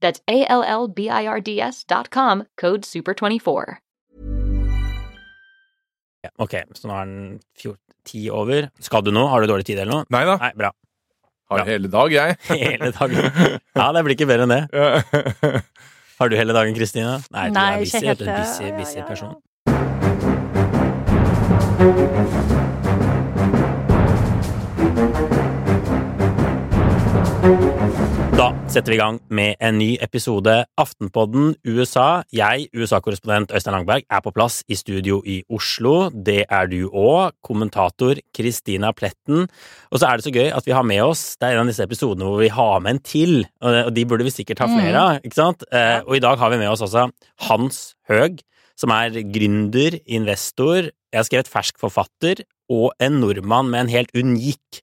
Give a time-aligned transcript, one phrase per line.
[0.00, 3.76] That's A-L-L-B-I-R-D-S dot com, code SUPER24.
[6.24, 7.40] Ja, Ok, så nå er den
[8.04, 8.68] ti over.
[8.80, 9.28] Skal du noe?
[9.32, 10.04] Har du dårlig tid eller noe?
[10.12, 10.36] Nei da.
[10.40, 10.70] Nei, bra.
[11.50, 11.66] Har bra.
[11.66, 12.36] hele dag, jeg.
[12.50, 13.16] Hele dagen.
[13.74, 14.64] Ja, det blir ikke bedre enn det.
[16.20, 17.16] Har du hele dagen, Kristina?
[17.32, 18.24] Nei, du Nei, er ikke busy, helt, du.
[18.28, 19.06] Busy, ja, busy ja, ja.
[19.08, 19.32] person.
[28.40, 32.22] Da setter vi i gang med en ny episode Aftenpodden USA.
[32.32, 36.08] Jeg, USA-korrespondent Øystein Langberg, er på plass i studio i Oslo.
[36.08, 37.34] Det er du òg.
[37.44, 39.44] Kommentator Kristina Pletten.
[39.92, 41.68] Og så er det så gøy at vi har med oss Det er en av
[41.68, 45.04] disse episodene hvor vi har med en til, og de burde vi sikkert ha flere
[45.04, 45.20] av.
[45.20, 45.68] ikke sant?
[45.68, 47.10] Eh, Og i dag har vi med oss også
[47.50, 48.40] Hans Høeg,
[48.72, 52.40] som er gründer, investor, jeg har skrevet fersk forfatter,
[52.72, 54.80] og en nordmann med en helt unik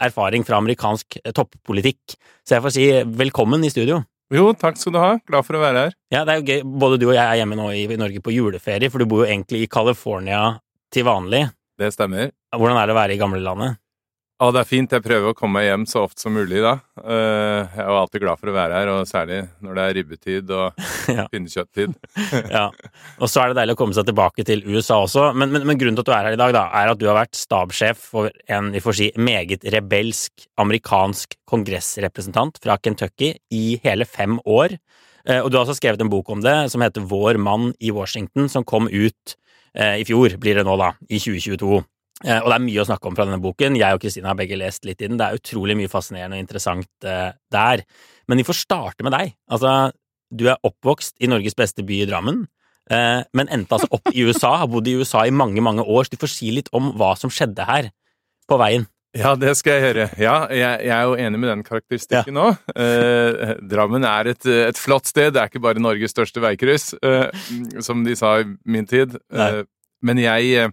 [0.00, 2.16] erfaring fra amerikansk eh, toppolitikk.
[2.46, 2.86] Så jeg får si
[3.22, 4.02] velkommen i studio.
[4.34, 5.10] Jo, takk skal du ha.
[5.28, 5.96] Glad for å være her.
[6.10, 6.62] Ja, det er jo gøy.
[6.82, 9.22] Både du og jeg er hjemme nå i i Norge på juleferie, for du bor
[9.22, 10.40] jo egentlig i California
[10.94, 11.44] til vanlig.
[11.78, 12.32] Det stemmer.
[12.56, 13.78] Hvordan er det å være i gamlelandet?
[14.36, 14.92] Å, det er fint.
[14.92, 16.74] Jeg prøver å komme meg hjem så ofte som mulig da.
[17.00, 20.50] Eh, Jeg er alltid glad for å være her, og særlig når det er ribbetid
[20.52, 20.82] og
[21.16, 21.24] Ja.
[21.32, 21.94] pinnekjøtttid.
[22.52, 22.66] Ja.
[23.16, 25.80] Og så er det deilig å komme seg tilbake til USA også, men, men, men
[25.80, 28.04] grunnen til at du er her i dag, da, er at du har vært stabssjef
[28.12, 34.76] for en vi får si, meget rebelsk amerikansk kongressrepresentant fra Kentucky i hele fem år.
[35.24, 37.88] Eh, Og du har også skrevet en bok om det som heter Vår mann i
[37.88, 39.38] Washington, som kom ut
[39.72, 41.80] eh, i fjor, blir det nå, da, i 2022.
[42.24, 43.76] Eh, Og det er mye å snakke om fra denne boken.
[43.76, 45.18] Jeg og Kristina har begge lest litt i den.
[45.20, 47.82] Det er utrolig mye fascinerende og interessant eh, der.
[48.28, 49.34] Men vi får starte med deg.
[49.52, 49.92] Altså,
[50.32, 52.46] du er oppvokst i Norges beste by i Drammen,
[52.90, 56.04] eh, men endte altså opp i USA, har bodd i USA i mange, mange år.
[56.08, 57.90] Så du får si litt om hva som skjedde her
[58.48, 58.88] på veien.
[59.16, 60.06] Ja, det skal jeg gjøre.
[60.20, 62.50] Ja, jeg, jeg er jo enig med den karakteristikken nå.
[62.76, 65.30] Eh, Drammen er et, et flott sted.
[65.32, 67.30] Det er ikke bare Norges største veikryss, eh,
[67.86, 69.16] som de sa i min tid.
[69.32, 69.62] Eh,
[70.04, 70.72] men jeg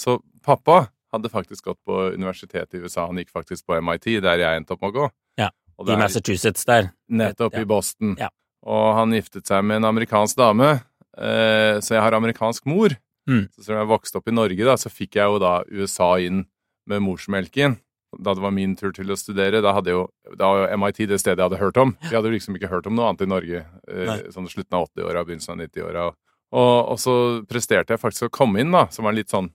[0.00, 3.06] Så pappa hadde faktisk gått på universitetet i USA.
[3.06, 5.08] Han gikk faktisk på MIT, der jeg endte opp med å gå.
[5.42, 6.92] Ja, Og I Massachusetts der.
[7.10, 7.60] nettopp Ja.
[7.60, 8.16] i Boston.
[8.18, 8.28] Ja.
[8.64, 10.82] Og han giftet seg med en amerikansk dame,
[11.18, 12.94] eh, så jeg har amerikansk mor.
[13.28, 13.48] Mm.
[13.58, 16.46] Så når jeg vokste opp i Norge, da, så fikk jeg jo da USA inn
[16.86, 17.78] med morsmelken.
[18.20, 21.06] Da det var min tur til å studere, da, hadde jo, da var jo MIT
[21.08, 21.94] det stedet jeg hadde hørt om.
[22.02, 24.88] Vi hadde jo liksom ikke hørt om noe annet i Norge eh, sånn slutten av
[24.90, 26.06] 80-åra, begynnelsen av 90-åra.
[26.52, 27.14] Og, og så
[27.48, 29.48] presterte jeg faktisk å komme inn, da, som var litt sånn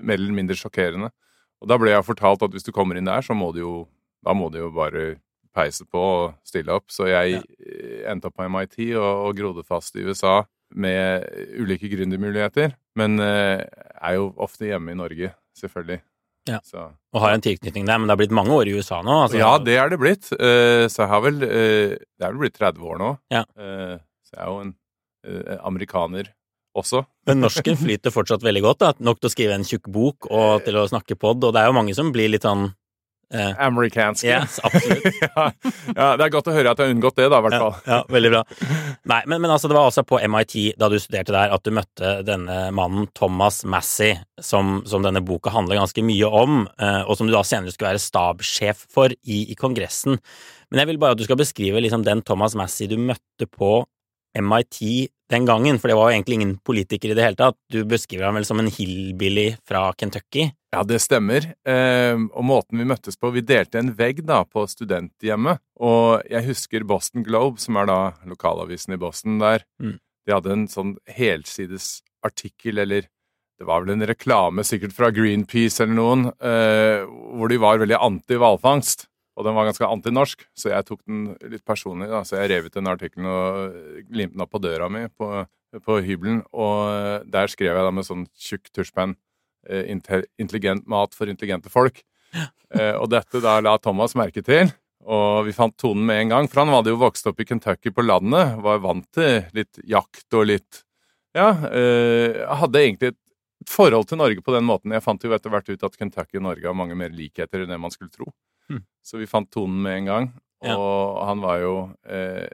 [0.00, 1.10] mer eller mindre sjokkerende.
[1.62, 3.72] Og da ble jeg fortalt at hvis du kommer inn der, så må du jo
[4.26, 5.20] Da må du jo bare
[5.54, 6.88] peise på og stille opp.
[6.90, 7.42] Så jeg Ja.
[8.10, 10.40] endte opp på MIT og, og grodde fast i USA
[10.74, 11.22] med
[11.56, 12.74] ulike gründermuligheter.
[12.98, 13.62] Men eh,
[14.02, 16.00] er jo ofte hjemme i Norge, selvfølgelig.
[16.48, 16.58] Ja.
[16.64, 19.14] Så, Og har en tilknytning der, men det har blitt mange år i USA nå.
[19.28, 20.32] Altså, ja, det er det blitt.
[20.34, 23.10] Eh, så jeg har vel eh, Det er vel blitt 30 år nå.
[23.30, 23.44] Ja.
[23.56, 23.96] Eh,
[24.26, 24.74] så jeg er jo en
[25.24, 26.32] eh, amerikaner
[26.80, 27.04] også.
[27.28, 28.82] Men norsken flyter fortsatt veldig godt.
[28.84, 28.92] Da.
[29.04, 31.72] Nok til å skrive en tjukk bok og til å snakke pod, og det er
[31.72, 32.70] jo mange som blir litt sånn
[33.34, 34.24] eh, Amerikansk.
[34.24, 35.04] Yes, absolutt.
[35.26, 35.50] ja,
[35.96, 37.68] ja, det er godt å høre at jeg har unngått det, da, i hvert Ja,
[37.86, 38.42] ja, veldig bra.
[39.12, 41.74] Nei, men, men altså, det var altså på MIT, da du studerte der, at du
[41.74, 47.18] møtte denne mannen, Thomas Massey, som, som denne boka handler ganske mye om, eh, og
[47.18, 50.18] som du da senere skulle være stabssjef for i, i Kongressen.
[50.68, 53.80] Men jeg vil bare at du skal beskrive liksom den Thomas Massey du møtte på
[54.36, 57.58] MIT den gangen, for det var jo egentlig ingen politiker i det hele tatt.
[57.72, 60.48] Du beskriver ham vel som en hillbilly fra Kentucky.
[60.72, 61.44] Ja, det stemmer.
[61.68, 65.60] Eh, og måten vi møttes på Vi delte en vegg da på studenthjemmet.
[65.80, 69.64] Og jeg husker Boston Globe, som er da lokalavisen i Boston der.
[69.80, 69.98] Mm.
[70.28, 73.08] De hadde en sånn helsides artikkel, eller
[73.58, 77.98] det var vel en reklame sikkert fra Greenpeace eller noen, eh, hvor de var veldig
[77.98, 79.08] anti-hvalfangst.
[79.38, 82.08] Og den var ganske antinorsk, så jeg tok den litt personlig.
[82.10, 85.46] da, Så jeg rev ut den artikkelen og limte den opp på døra mi på,
[85.84, 86.42] på hybelen.
[86.50, 89.14] Og der skrev jeg da med sånn tjukk tusjpenn
[89.70, 92.02] eh, intelligent mat for intelligente folk.
[92.34, 94.68] Eh, og dette da la Thomas merke til,
[95.08, 96.50] og vi fant tonen med en gang.
[96.50, 100.26] For han hadde jo vokst opp i Kentucky på landet, var vant til litt jakt
[100.34, 100.84] og litt
[101.36, 103.18] Ja, eh, hadde egentlig et
[103.68, 104.94] forhold til Norge på den måten.
[104.96, 107.72] Jeg fant jo etter hvert ut at Kentucky og Norge har mange mer likheter enn
[107.72, 108.30] det man skulle tro.
[108.68, 108.84] Hmm.
[109.04, 110.32] Så vi fant tonen med en gang.
[110.64, 110.74] Ja.
[110.74, 111.74] Og han var jo
[112.10, 112.48] eh,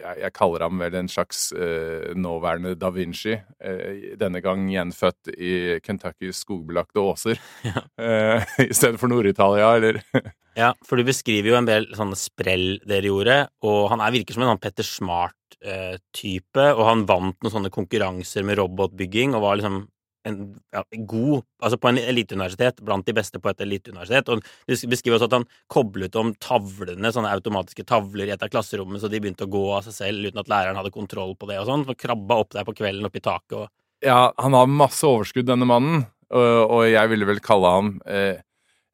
[0.00, 3.34] jeg, jeg kaller ham vel en slags eh, nåværende da Vinci.
[3.36, 5.52] Eh, denne gang gjenfødt i
[5.84, 7.40] Kentuckys skogbelagte åser.
[7.70, 7.82] Ja.
[8.00, 10.00] Eh, I stedet for Nord-Italia, eller
[10.58, 13.36] Ja, for du beskriver jo en del sånne sprell dere gjorde,
[13.66, 18.44] og han er, virker som en sånn Petter Smart-type, og han vant noen sånne konkurranser
[18.48, 19.84] med robotbygging, og var liksom
[20.30, 20.40] en
[20.74, 24.30] ja, god Altså på en eliteuniversitet, blant de beste på et eliteuniversitet.
[24.32, 28.48] Og du beskriver også at han koblet om tavlene, sånne automatiske tavler i et av
[28.52, 31.50] klasserommene, så de begynte å gå av seg selv uten at læreren hadde kontroll på
[31.50, 31.84] det og sånn.
[32.00, 33.68] Krabba opp der på kvelden opp i taket og
[34.00, 38.40] Ja, han har masse overskudd, denne mannen, og, og jeg ville vel kalle ham eh,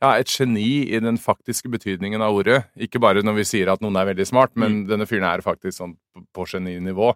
[0.02, 2.64] ja, et geni i den faktiske betydningen av ordet.
[2.76, 5.78] Ikke bare når vi sier at noen er veldig smart, men denne fyren er faktisk
[5.78, 7.12] sånn på, på geninivå.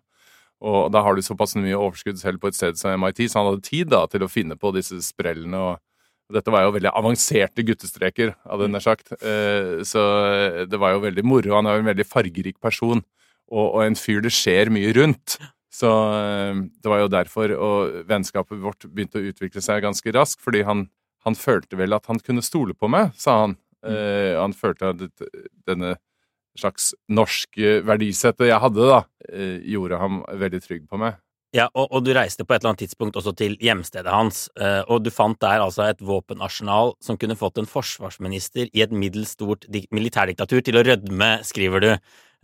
[0.60, 3.48] Og da har du såpass mye overskudd selv på et sted som MIT, så han
[3.48, 5.56] hadde tid da til å finne på disse sprellene.
[5.56, 5.78] og
[6.30, 9.12] dette var jo veldig avanserte guttestreker, hadde jeg nær sagt.
[9.18, 10.02] Eh, Så
[10.70, 11.56] det var jo veldig moro.
[11.56, 13.02] Han er jo en veldig fargerik person,
[13.50, 15.38] og, og en fyr det skjer mye rundt.
[15.74, 20.44] Så eh, det var jo derfor, og vennskapet vårt begynte å utvikle seg ganske raskt,
[20.44, 20.86] fordi han,
[21.26, 23.56] han følte vel at han kunne stole på meg, sa han.
[23.80, 24.36] Mm.
[24.36, 25.22] Han følte at
[25.64, 25.94] denne
[26.58, 31.18] slags norsk verdisettet jeg hadde, da, eh, gjorde ham veldig trygg på meg.
[31.50, 34.84] Ja, og, og du reiste på et eller annet tidspunkt også til hjemstedet hans, eh,
[34.86, 39.34] og du fant der altså et våpenarsenal som kunne fått en forsvarsminister i et middels
[39.34, 41.90] stort militærdiktatur til å rødme, skriver du.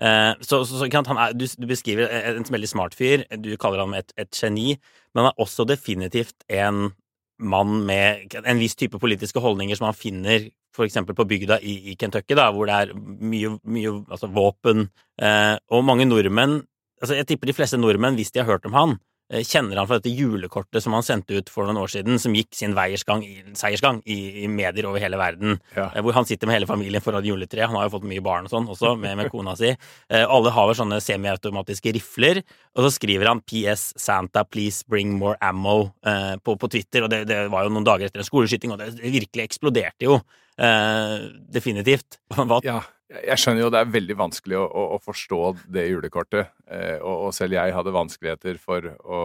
[0.02, 3.94] Eh, Så, så, så er, du, du beskriver en veldig smart fyr, du kaller ham
[3.94, 4.74] et, et geni,
[5.14, 6.90] men han er også definitivt en
[7.38, 10.50] mann med en viss type politiske holdninger som han finner
[10.84, 14.90] eksempel på bygda i, i Kentucky, da, hvor det er mye, mye altså våpen,
[15.22, 16.60] eh, og mange nordmenn
[17.00, 18.94] altså Jeg tipper de fleste nordmenn, hvis de har hørt om han,
[19.42, 22.52] kjenner han fra dette julekortet som han sendte ut for noen år siden, som gikk
[22.54, 23.24] sin veiersgang
[23.58, 25.56] seiersgang i, i medier over hele verden.
[25.74, 25.88] Ja.
[25.90, 27.66] eh, Hvor han sitter med hele familien foran juletreet.
[27.66, 29.72] Han har jo fått mye barn og sånn også, med, med kona si.
[29.74, 32.42] Eh, Alle har vel sånne semiautomatiske rifler.
[32.76, 37.02] Og så skriver han PS Santa, please bring more ammo eh, på, på Twitter.
[37.06, 40.20] Og det, det var jo noen dager etter en skoleskyting, og det, virkelig eksploderte jo.
[40.56, 41.16] Eh,
[41.52, 42.20] definitivt.
[42.36, 45.40] Hva, Ja, jeg skjønner jo det er veldig vanskelig å, å, å forstå
[45.76, 49.20] det julekortet, eh, og, og selv jeg hadde vanskeligheter for å,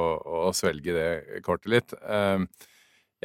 [0.48, 1.96] å svelge det kortet litt.
[2.02, 2.44] Eh,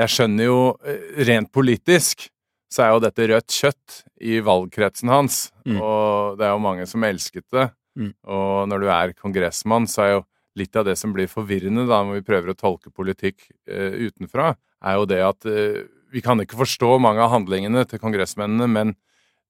[0.00, 2.28] jeg skjønner jo eh, rent politisk
[2.72, 5.80] så er jo dette rødt kjøtt i valgkretsen hans, Mm.
[5.82, 7.64] og det er jo mange som elsket det.
[7.98, 8.12] Mm.
[8.30, 10.20] Og når du er kongressmann, så er jo
[10.54, 14.52] litt av det som blir forvirrende da når vi prøver å tolke politikk eh, utenfra,
[14.86, 15.80] er jo det at eh,
[16.14, 18.94] vi kan ikke forstå mange av handlingene til kongressmennene, men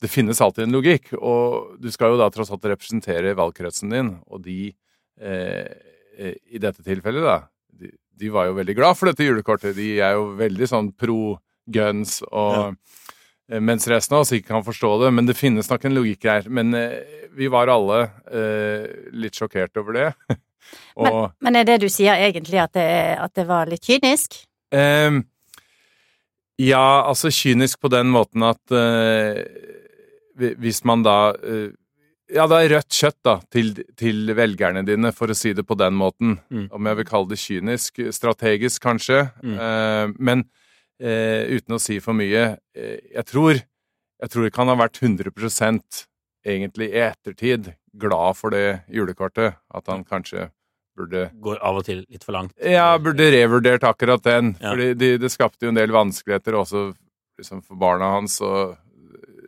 [0.02, 4.12] det finnes alltid en logikk, og du skal jo da tross alt representere valgkretsen din,
[4.28, 4.70] og de
[5.20, 5.68] eh,
[6.18, 7.38] eh, i dette tilfellet, da,
[7.72, 9.76] de, de var jo veldig glad for dette julekortet.
[9.76, 12.76] De er jo veldig sånn pro guns, og
[13.50, 13.60] ja.
[13.60, 15.12] mens resten av oss ikke kan forstå det.
[15.16, 16.50] Men det finnes nok en logikk her.
[16.52, 16.98] Men eh,
[17.36, 18.02] vi var alle
[18.32, 20.10] eh, litt sjokkert over det.
[21.02, 22.90] og Men er det du sier egentlig at det,
[23.20, 24.40] at det var litt kynisk?
[24.74, 25.24] Ehm,
[26.58, 29.42] ja, altså kynisk på den måten at eh,
[30.36, 31.74] hvis man da eh,
[32.26, 35.76] Ja, det er rødt kjøtt, da, til, til velgerne dine, for å si det på
[35.78, 36.40] den måten.
[36.50, 36.64] Mm.
[36.74, 38.00] Om jeg vil kalle det kynisk.
[38.10, 39.20] Strategisk, kanskje.
[39.46, 39.54] Mm.
[39.54, 40.42] Eh, men
[40.98, 44.98] eh, uten å si for mye eh, Jeg tror Jeg tror ikke han har vært
[45.02, 45.30] 100
[46.46, 49.60] egentlig i ettertid glad for det julekortet.
[49.70, 50.50] At han kanskje
[50.96, 52.54] burde går av og til litt for langt.
[52.56, 54.54] ja, burde revurdert akkurat den.
[54.60, 54.72] Ja.
[54.72, 56.88] Fordi de, det skapte jo en del vanskeligheter også
[57.36, 58.76] liksom for barna hans, og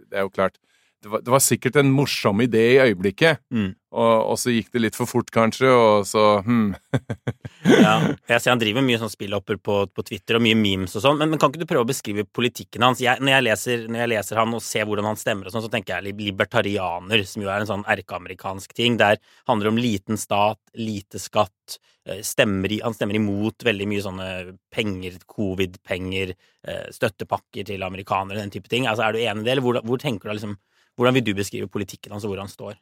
[0.08, 0.58] det er jo klart
[1.08, 3.70] det var, det var sikkert en morsom idé i øyeblikket, Mm.
[3.96, 6.74] og, og så gikk det litt for fort, kanskje, og så hm.
[7.64, 7.94] Ja,
[8.30, 11.16] jeg ser han driver mye sånn spillhopper på, på Twitter og mye memes og sånn,
[11.20, 13.00] men, men kan ikke du prøve å beskrive politikken hans?
[13.02, 15.64] Jeg, når, jeg leser, når jeg leser han og ser hvordan han stemmer og sånn,
[15.64, 19.00] så tenker jeg libertarianer, som jo er en sånn erkeamerikansk ting.
[19.00, 19.16] Der
[19.48, 24.04] handler det om liten stat, lite skatt, eh, stemmer i, han stemmer imot veldig mye
[24.04, 24.28] sånne
[24.74, 26.36] penger, covid-penger,
[26.68, 28.86] eh, støttepakker til amerikanere, den type ting.
[28.86, 30.58] Altså, er du enig i det, eller hvor, hvor tenker du liksom
[30.98, 32.78] hvordan vil du beskrive politikken hans, altså hvor han står?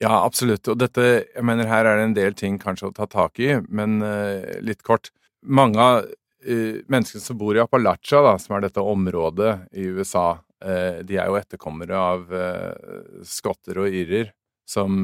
[0.00, 0.68] Ja, absolutt.
[0.70, 3.52] Og dette, jeg mener her er det en del ting kanskje å ta tak i,
[3.68, 5.10] men uh, litt kort.
[5.44, 10.38] Mange av uh, menneskene som bor i Appalachia, da, som er dette området i USA,
[10.40, 12.32] uh, de er jo etterkommere av
[13.28, 14.32] skotter og irer
[14.70, 15.02] som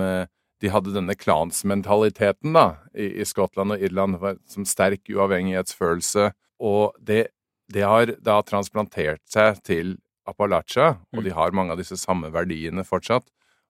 [0.63, 4.17] de hadde denne klansmentaliteten da, i, i Skottland og Irland
[4.49, 6.31] som sterk uavhengighetsfølelse,
[6.63, 7.27] og det,
[7.69, 9.97] det har da transplantert seg til
[10.27, 13.27] Appalachia, og de har mange av disse samme verdiene fortsatt,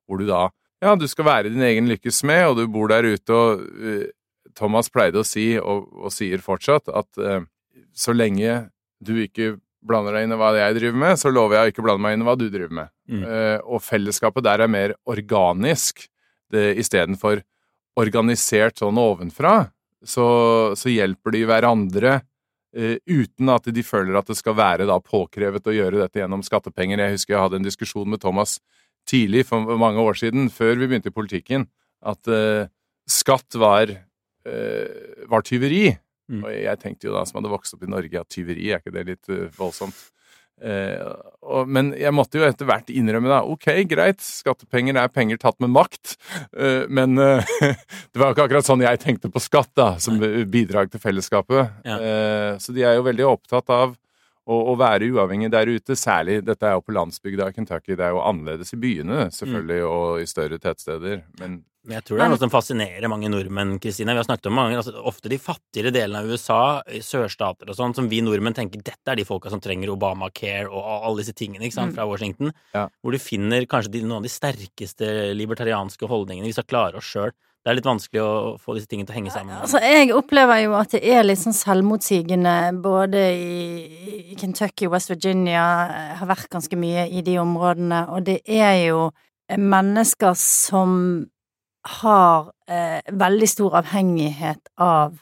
[0.07, 0.47] hvor du da
[0.85, 4.03] ja, du skal være din egen lykkes smed, og du bor der ute, og uh,
[4.57, 7.41] Thomas pleide å si, og, og sier fortsatt, at uh,
[7.97, 8.67] så lenge
[9.01, 9.55] du ikke
[9.87, 12.17] blander deg inn i hva jeg driver med, så lover jeg å ikke blande meg
[12.17, 12.93] inn i hva du driver med.
[13.09, 13.25] Mm.
[13.25, 16.07] Uh, og fellesskapet der er mer organisk,
[16.55, 17.41] istedenfor
[17.99, 19.73] organisert sånn ovenfra,
[20.07, 20.27] så,
[20.79, 22.13] så hjelper de hverandre
[22.77, 27.01] uten at de føler at det skal være da påkrevet å gjøre dette gjennom skattepenger.
[27.01, 28.59] Jeg husker jeg hadde en diskusjon med Thomas
[29.09, 31.69] tidlig, for mange år siden, før vi begynte i politikken,
[32.07, 32.67] at uh,
[33.09, 33.93] skatt var,
[34.49, 35.95] uh, var tyveri.
[36.27, 36.43] Mm.
[36.43, 38.95] Og jeg tenkte jo da, som hadde vokst opp i Norge, at tyveri, er ikke
[38.97, 39.99] det litt uh, voldsomt?
[40.65, 45.59] Eh, men jeg måtte jo etter hvert innrømme da, ok, greit, skattepenger er penger tatt
[45.61, 46.17] med makt,
[46.57, 47.53] eh, men eh,
[48.11, 51.77] det var jo ikke akkurat sånn jeg tenkte på skatt da, som bidrag til fellesskapet.
[51.87, 52.01] Ja.
[52.63, 53.95] Så de er jo veldig opptatt av
[54.47, 58.05] å, å være uavhengig der ute, særlig, dette er jo på landsbygda i Kentucky, det
[58.07, 62.25] er jo annerledes i byene selvfølgelig, og i større tettsteder, men Men jeg tror det
[62.25, 64.11] er noe som fascinerer mange nordmenn, Kristine.
[64.11, 67.95] Vi har snakket om mange, altså, ofte de fattigere delene av USA, sørstater og sånn,
[67.95, 71.63] som vi nordmenn tenker dette er de folka som trenger Obamacare og alle disse tingene
[71.63, 71.95] ikke sant, Mm.
[71.95, 72.51] fra Washington.
[72.75, 72.89] Ja.
[73.03, 77.07] Hvor du finner kanskje de, noen av de sterkeste libertarianske holdningene, hvis skal klarer oss
[77.07, 77.31] sjøl.
[77.67, 78.33] Det er litt vanskelig å
[78.63, 79.57] få disse tingene til å henge sammen.
[79.59, 85.11] Altså, jeg opplever jo at det er litt sånn selvmotsigende både i, Kentucky Kentucky, West
[85.11, 89.09] Virginia, jeg har vært ganske mye i de områdene, og det er jo
[89.59, 91.27] mennesker som
[92.01, 95.17] har eh, veldig stor avhengighet av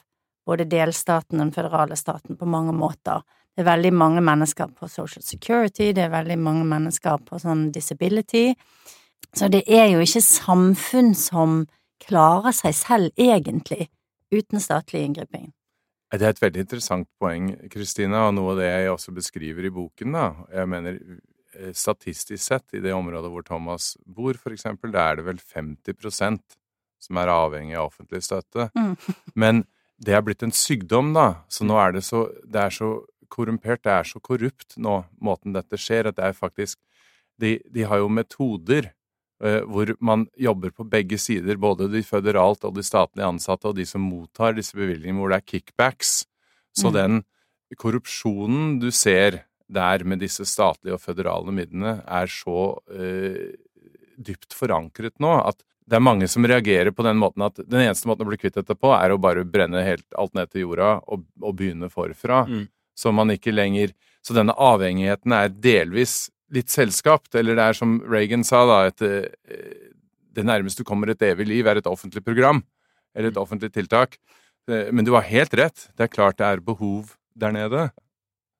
[0.45, 3.23] både delstaten og den føderale staten på mange måter.
[3.55, 7.71] Det er veldig mange mennesker på social security, det er veldig mange mennesker på sånn
[7.73, 8.51] disability.
[9.33, 11.63] Så det er jo ikke samfunn som
[12.01, 13.89] klarer seg selv, egentlig,
[14.33, 15.51] uten statlig inngriping.
[16.15, 19.73] Det er et veldig interessant poeng, Kristina, og noe av det jeg også beskriver i
[19.73, 20.11] boken.
[20.11, 20.27] da.
[20.53, 20.99] Jeg mener,
[21.55, 25.37] eh, statistisk sett, i det området hvor Thomas bor, for eksempel, da er det vel
[25.37, 26.39] 50%
[26.99, 28.69] som er avhengig av offentlig støtte.
[28.75, 28.95] Mm.
[29.35, 29.65] Men
[29.97, 33.83] det er blitt en sykdom, da, så nå er det så, det er så korrumpert,
[33.83, 36.79] det er så korrupt nå, måten dette skjer, at det er faktisk
[37.35, 38.93] De, de har jo metoder
[39.39, 43.85] hvor man jobber på begge sider, både de føderalt og de statlige ansatte, og de
[43.85, 46.25] som mottar disse bevilgningene, hvor det er kickbacks.
[46.75, 46.93] Så Mm.
[46.93, 47.23] den
[47.77, 53.55] korrupsjonen du ser der med disse statlige og føderale midlene, er så eh,
[54.17, 58.07] dypt forankret nå at det er mange som reagerer på den måten at den eneste
[58.09, 60.95] måten å bli kvitt dette på, er å bare brenne helt alt ned til jorda
[61.05, 62.45] og, og begynne forfra.
[62.49, 62.63] Mm.
[62.97, 63.93] Så man ikke lenger
[64.25, 69.01] Så denne avhengigheten er delvis litt selskapt, eller det er som Reagan sa, da, et
[69.01, 69.91] eh,
[70.35, 72.61] Det nærmeste du kommer et evig liv, er et offentlig program,
[73.15, 74.17] eller et offentlig tiltak.
[74.69, 75.89] Eh, Men du har helt rett.
[75.95, 77.89] Det er klart det er behov der nede.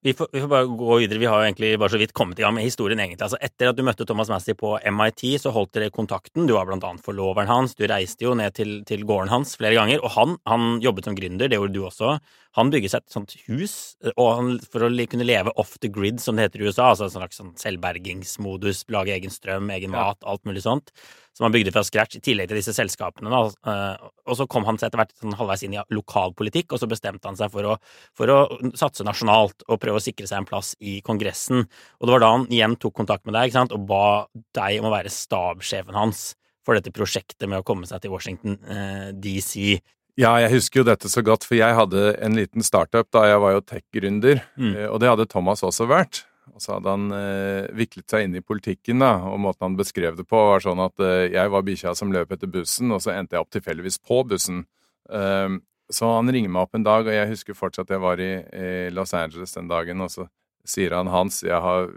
[0.05, 1.17] Vi får, vi får bare gå videre.
[1.17, 3.24] Vi har jo egentlig bare så vidt kommet i gang med historien, egentlig.
[3.25, 6.45] Altså, etter at du møtte Thomas Massey på MIT, så holdt dere kontakten.
[6.45, 7.74] Du var blant annet forloveren hans.
[7.74, 10.03] Du reiste jo ned til, til gården hans flere ganger.
[10.05, 12.19] Og han, han jobbet som gründer, det gjorde du også.
[12.59, 13.74] Han bygget seg et sånt hus
[14.13, 16.91] og han, for å kunne leve off the grid, som det heter i USA.
[16.91, 20.93] Altså en slags sånn selvbergingsmodus, lage egen strøm, egen mat, alt mulig sånt.
[21.36, 23.27] Som han bygde fra scratch, i tillegg til disse selskapene.
[23.27, 23.42] Da.
[23.68, 26.88] Eh, Og så kom han seg etter hvert sånn halvveis inn i lokalpolitikk, og så
[26.88, 27.75] bestemte han seg for å
[28.15, 28.38] for å
[28.74, 31.65] satse nasjonalt og prøve å sikre seg en plass i Kongressen.
[32.00, 33.75] Og det var da han igjen tok kontakt med deg ikke sant?
[33.75, 34.25] og ba
[34.56, 38.56] deg om å være stabssjefen hans for dette prosjektet med å komme seg til Washington
[38.65, 39.82] eh, DC.
[40.18, 43.42] Ja, jeg husker jo dette så godt, for jeg hadde en liten startup da jeg
[43.44, 44.72] var jo tech-gründer, Mm.
[44.77, 46.24] eh, og det hadde Thomas også vært.
[46.55, 50.15] Og så hadde han eh, viklet seg inn i politikken, da, og måten han beskrev
[50.15, 53.12] det på, var sånn at eh, jeg var bikkja som løp etter bussen, og så
[53.12, 54.63] endte jeg opp tilfeldigvis på bussen.
[55.12, 55.59] Um,
[55.91, 58.69] så han ringer meg opp en dag, og jeg husker fortsatt jeg var i, i
[58.95, 60.29] Los Angeles den dagen, og så
[60.65, 61.91] sier han Hans, jeg har,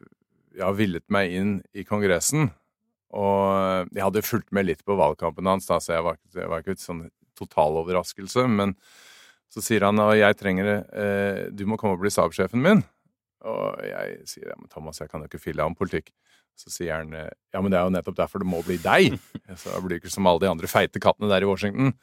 [0.57, 2.51] jeg har villet meg inn i Kongressen.
[3.17, 6.61] Og jeg hadde fulgt med litt på valgkampen hans, da, så jeg var, jeg var
[6.61, 7.05] ikke en sånn
[7.39, 8.45] total overraskelse.
[8.53, 8.75] Men
[9.49, 12.83] så sier han og jeg trenger eh, Du må komme og bli stabssjefen min.
[13.47, 16.11] Og jeg sier ja, men Thomas, jeg kan jo ikke fille om politikk.
[16.59, 19.19] Så sier han ja, men det er jo nettopp derfor det må bli deg.
[19.63, 21.95] Så blir det ikke som alle de andre feite kattene der i Washington.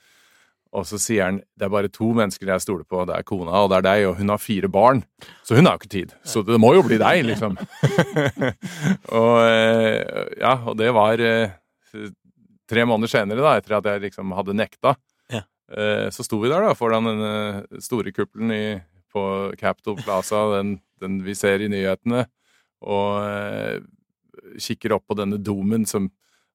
[0.75, 3.05] Og så sier han det er bare to mennesker jeg stoler på.
[3.07, 5.03] Det er kona, og det er deg, og hun har fire barn.
[5.47, 6.15] Så hun har jo ikke tid.
[6.27, 7.55] Så det må jo bli deg, liksom.
[9.21, 10.01] og eh,
[10.41, 11.55] ja, og det var eh,
[12.69, 14.95] tre måneder senere, da, etter at jeg liksom hadde nekta.
[15.31, 15.45] Ja.
[15.71, 18.65] Eh, så sto vi der da, foran den store kuppelen i,
[19.15, 19.23] på
[19.61, 22.25] Capitol Plaza, den, den vi ser i nyhetene,
[22.85, 23.79] og eh,
[24.61, 26.09] kikker opp på denne domen som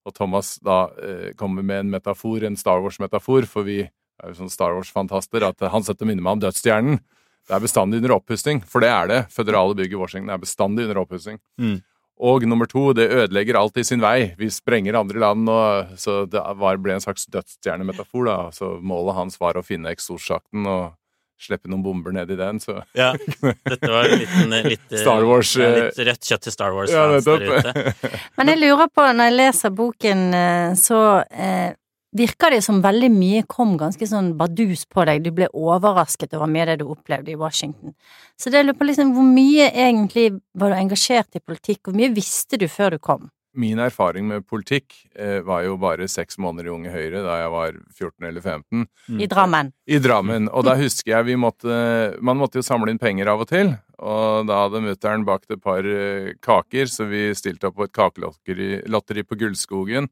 [0.09, 4.38] og Thomas da eh, kommer med en metafor, en Star Wars-metafor, for vi er jo
[4.38, 7.00] sånn Star Wars-fantaster, at han setter minner meg om dødsstjernen.
[7.49, 9.21] Det er bestandig under oppussing, for det er det.
[9.35, 11.40] Føderale bygg i Washington er bestandig under oppussing.
[11.61, 11.80] Mm.
[12.21, 14.35] Og nummer to, det ødelegger alt i sin vei.
[14.38, 18.28] Vi sprenger andre land, og, så det var, ble en slags dødsstjernemetafor.
[18.28, 18.38] da.
[18.57, 20.97] Så målet hans var å finne eksossjakten og
[21.40, 22.61] slippe noen bomber ned i den.
[22.62, 23.11] Så Ja,
[23.73, 26.76] dette var en liten litt, eh, Star Wars, ja, eh, litt rødt kjøtt til Star
[26.76, 27.94] Wars-fans der ute.
[28.38, 31.73] Men jeg lurer på, når jeg leser boken, eh, så eh,
[32.16, 35.23] virker det som veldig mye kom ganske sånn bardus på deg.
[35.25, 37.94] Du ble overrasket over mye av det du opplevde i Washington.
[38.38, 42.12] Så det lurer på liksom, hvor mye egentlig var du engasjert i politikk, hvor mye
[42.14, 43.30] visste du før du kom?
[43.52, 47.50] Min erfaring med politikk eh, var jo bare seks måneder i Unge Høyre da jeg
[47.50, 48.85] var 14 eller 15.
[48.87, 49.23] Mm.
[49.25, 49.73] I Drammen.
[49.90, 50.47] I Drammen.
[50.54, 51.80] Og da husker jeg vi måtte
[52.23, 53.73] Man måtte jo samle inn penger av og til.
[53.99, 57.97] Og da hadde mutter'n bakt et par eh, kaker, så vi stilte opp på et
[57.97, 60.07] kakelotteri på Gullskogen.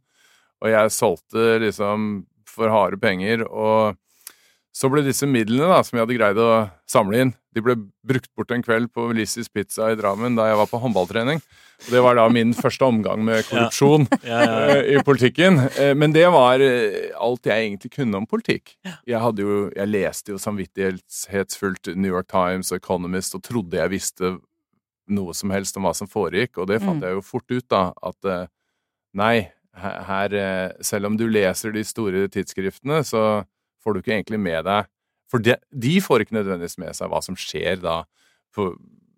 [0.58, 2.10] Og jeg solgte liksom
[2.48, 3.46] for harde penger.
[3.46, 3.94] Og
[4.74, 6.48] så ble disse midlene da, som jeg hadde greid å
[6.86, 7.74] samle inn, de ble
[8.06, 11.40] brukt bort en kveld på Lissys Pizza i Drammen da jeg var på håndballtrening.
[11.86, 14.76] Og det var da min første omgang med korrupsjon Ja, ja, ja.
[14.76, 15.58] eh, i politikken.
[15.78, 18.76] Eh, Men det var eh, alt jeg egentlig kunne om politikk.
[18.84, 23.90] Jeg, hadde jo, jeg leste jo samvittighetsfullt New York Times og Economist og trodde jeg
[23.96, 24.36] visste
[25.08, 27.06] noe som helst om hva som foregikk, og det fant Mm.
[27.08, 28.48] jeg jo fort ut, da, at
[29.16, 33.44] nei, her, Selv om du leser de store tidsskriftene, så
[33.82, 34.88] får du ikke egentlig med deg
[35.28, 38.02] For de, de får ikke nødvendigvis med seg hva som skjer da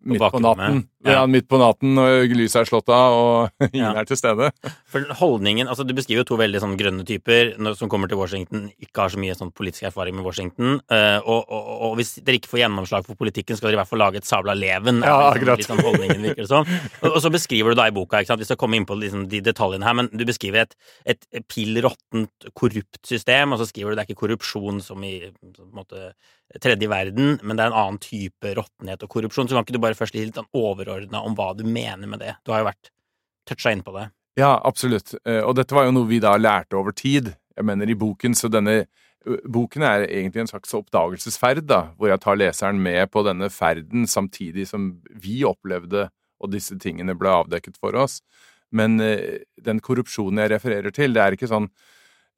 [0.05, 0.85] midt på natten.
[1.05, 1.13] Ja.
[1.13, 1.21] Ja.
[1.29, 3.93] midt på natten når lyset er slått av og ingen Ja.
[4.01, 4.51] er til stede.
[4.89, 8.71] For holdningen, altså Du beskriver jo to veldig sånn grønne typer som kommer til Washington,
[8.81, 10.81] ikke har så mye sånn politisk erfaring med Washington.
[10.91, 13.89] eh, og, og, og hvis dere ikke får gjennomslag for politikken, skal dere i hvert
[13.93, 15.01] fall lage et sabla leven.
[15.05, 15.61] Ja, akkurat.
[15.61, 16.65] liksom, liksom sånn holdningen virker det som.
[17.05, 18.41] Og, og så beskriver du da i boka, ikke sant?
[18.45, 20.77] vi skal komme inn på liksom de detaljene her, men du beskriver et,
[21.09, 25.15] et pill råttent, korrupt system, og så skriver du det er ikke korrupsjon som i
[25.33, 26.13] på en måte,
[26.59, 29.47] tredje verden, men det er en annen type råttenhet og korrupsjon.
[29.49, 32.35] Så kan ikke du bare først litt sånn overordna om hva du mener med det?
[32.45, 32.91] Du har jo vært
[33.47, 34.09] toucha inn på det.
[34.39, 35.15] Ja, absolutt.
[35.25, 37.35] Eh, Og dette var jo noe vi da lærte over tid.
[37.57, 38.85] Jeg mener i boken, så denne
[39.21, 44.07] Boken er egentlig en slags oppdagelsesferd, da, hvor jeg tar leseren med på denne ferden
[44.09, 46.07] samtidig som vi opplevde
[46.41, 48.23] og disse tingene ble avdekket for oss.
[48.73, 51.69] Men eh, den korrupsjonen jeg refererer til, det er ikke sånn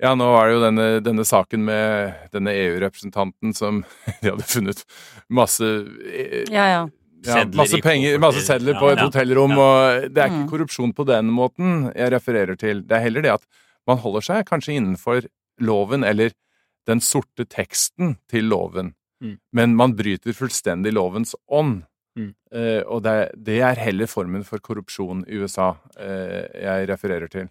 [0.03, 3.83] ja, nå var det jo denne, denne saken med denne EU-representanten som
[4.23, 4.83] de hadde funnet
[5.31, 6.81] masse eh, Ja, ja.
[7.29, 10.49] ja, masse penger, masse sedler på et hotellrom, og det er ikke Mm.
[10.51, 12.83] korrupsjon på den måten jeg refererer til.
[12.83, 13.47] Det er heller det at
[13.87, 15.25] man holder seg kanskje innenfor
[15.63, 16.33] loven, eller
[16.87, 19.37] den sorte teksten til loven, Mm.
[19.55, 21.85] men man bryter fullstendig lovens ånd.
[22.19, 22.35] Mm.
[22.53, 27.47] Eh, og det, det er heller formen for korrupsjon i USA eh, jeg refererer til.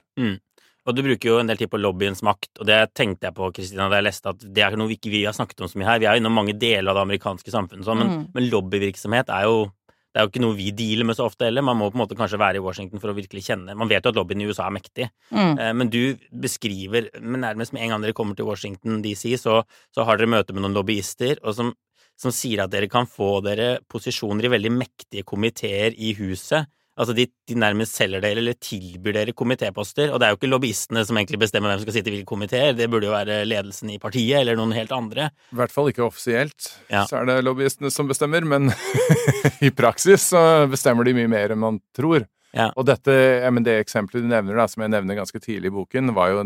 [0.91, 3.47] Og du bruker jo en del tid på lobbyens makt, og det tenkte jeg på
[3.55, 5.79] Kristina, da jeg leste at det er noe vi ikke vi har snakket om så
[5.79, 6.01] mye her.
[6.03, 8.25] Vi er jo innom mange deler av det amerikanske samfunnet, og sånn, men, Mm.
[8.35, 9.71] men lobbyvirksomhet er jo
[10.11, 11.63] det er jo ikke noe vi dealer med så ofte heller.
[11.63, 14.03] Man må på en måte kanskje være i Washington for å virkelig kjenne Man vet
[14.03, 15.53] jo at lobbyen i USA er mektig, Mm.
[15.57, 19.63] eh, men du beskriver men nærmest med en gang dere kommer til Washington DC, så,
[19.95, 21.73] så har dere møte med noen lobbyister og som,
[22.19, 26.67] som sier at dere kan få dere posisjoner i veldig mektige komiteer i huset.
[27.01, 30.49] Altså de, de nærmest selger dere eller tilbyr dere komitéposter, og det er jo ikke
[30.51, 33.39] lobbyistene som egentlig bestemmer hvem som skal sitte i hvilke komiteer, det burde jo være
[33.49, 35.31] ledelsen i partiet eller noen helt andre.
[35.49, 37.07] I hvert fall ikke offisielt, Ja.
[37.09, 38.69] så er det lobbyistene som bestemmer, men
[39.67, 42.27] i praksis så bestemmer de mye mer enn man tror.
[42.53, 42.69] Ja.
[42.75, 45.75] Og dette, ja, men det eksempelet du nevner, da, som jeg nevner ganske tidlig i
[45.81, 46.41] boken, var jo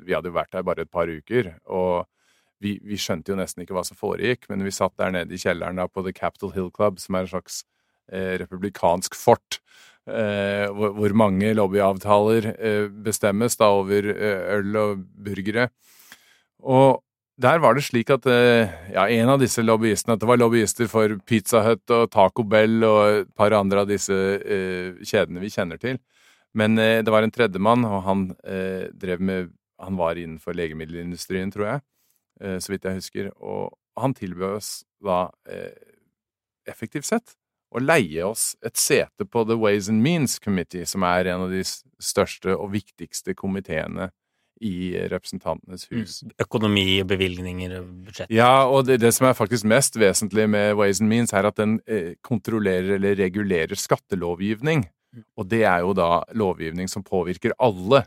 [0.00, 2.06] Vi hadde jo vært der bare et par uker, og
[2.64, 5.38] vi, vi skjønte jo nesten ikke hva som foregikk, men vi satt der nede i
[5.40, 7.60] kjelleren da, på The Capitol Hill Club, som er en slags
[8.12, 9.60] eh, republikansk fort.
[10.08, 15.68] Eh, hvor, mange lobbyavtaler eh, bestemmes da over eh, øl og burgere.
[16.64, 17.02] Og
[17.40, 21.14] der var det slik at ja, en av disse lobbyistene At det var lobbyister for
[21.24, 24.12] Pizza Hut og Taco Bell og et par andre av disse
[25.00, 25.96] kjedene vi kjenner til.
[26.52, 28.26] Men det var en tredjemann, og han
[28.92, 31.80] drev med Han var innenfor legemiddelindustrien, tror jeg,
[32.60, 33.32] så vidt jeg husker.
[33.40, 35.30] Og han tilbød oss da
[36.68, 37.39] effektivt sett
[37.70, 41.52] å leie oss et sete på The Ways and Means Committee, som er en av
[41.52, 44.10] de største og viktigste komiteene
[44.60, 46.18] i Representantenes hus.
[46.42, 48.32] Økonomi, bevilgninger, budsjett.
[48.34, 51.56] Ja, og det, det som er faktisk mest vesentlig med Ways and Means, er at
[51.60, 54.84] den eh, kontrollerer eller regulerer skattelovgivning.
[55.40, 58.04] Og det er jo da lovgivning som påvirker alle,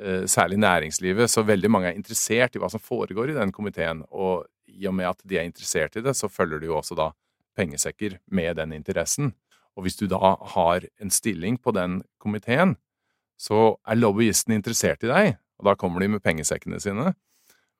[0.00, 1.30] eh, særlig næringslivet.
[1.30, 4.02] Så veldig mange er interessert i hva som foregår i den komiteen.
[4.10, 6.98] Og i og med at de er interessert i det, så følger det jo også
[6.98, 7.12] da
[7.56, 9.32] pengesekker med den interessen.
[9.74, 12.76] Og hvis du da har en stilling på den komiteen,
[13.40, 17.14] så er lobbyisten interessert i deg, og da kommer de med pengesekkene sine.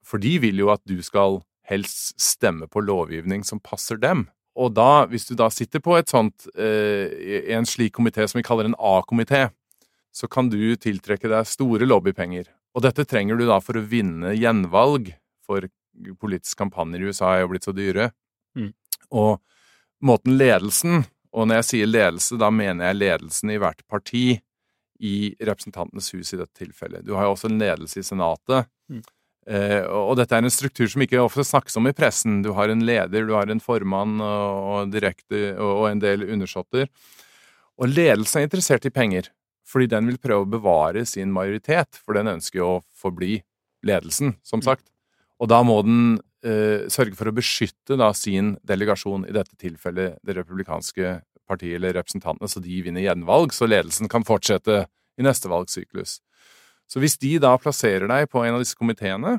[0.04, 4.26] For de vil jo at du skal helst stemme på lovgivning som passer dem.
[4.54, 8.46] Og da, hvis du da sitter på et sånt, eh, en slik komité som vi
[8.46, 9.48] kaller en A-komité,
[10.14, 12.46] så kan du tiltrekke deg store lobbypenger.
[12.74, 15.66] Og dette trenger du da for å vinne gjenvalg, for
[16.20, 18.12] politiske kampanjer i USA er jo blitt så dyre.
[18.58, 18.70] Mm.
[19.10, 19.40] Og
[20.02, 21.04] måten ledelsen,
[21.34, 24.38] og når jeg sier ledelse, da mener jeg ledelsen i hvert parti
[25.04, 27.04] i Representantenes hus i dette tilfellet.
[27.04, 28.70] Du har jo også en ledelse i Senatet.
[28.90, 29.02] Mm.
[29.44, 32.40] Eh, og dette er en struktur som ikke ofte snakkes om i pressen.
[32.44, 36.88] Du har en leder, du har en formann og, direkte, og, en del undersåtter.
[37.80, 39.28] Og ledelsen er interessert i penger,
[39.68, 43.40] fordi den vil prøve å bevare sin majoritet, for den ønsker jo å forbli
[43.84, 44.86] ledelsen, som sagt.
[45.42, 46.04] Og da må den
[46.92, 52.48] sørge for å beskytte da sin delegasjon, i dette tilfellet det republikanske partiet eller representantene,
[52.48, 54.86] så de vinner gjenvalg, så ledelsen kan fortsette
[55.18, 56.18] i neste valgsyklus.
[56.88, 59.38] Så hvis de da plasserer deg på en av disse komiteene,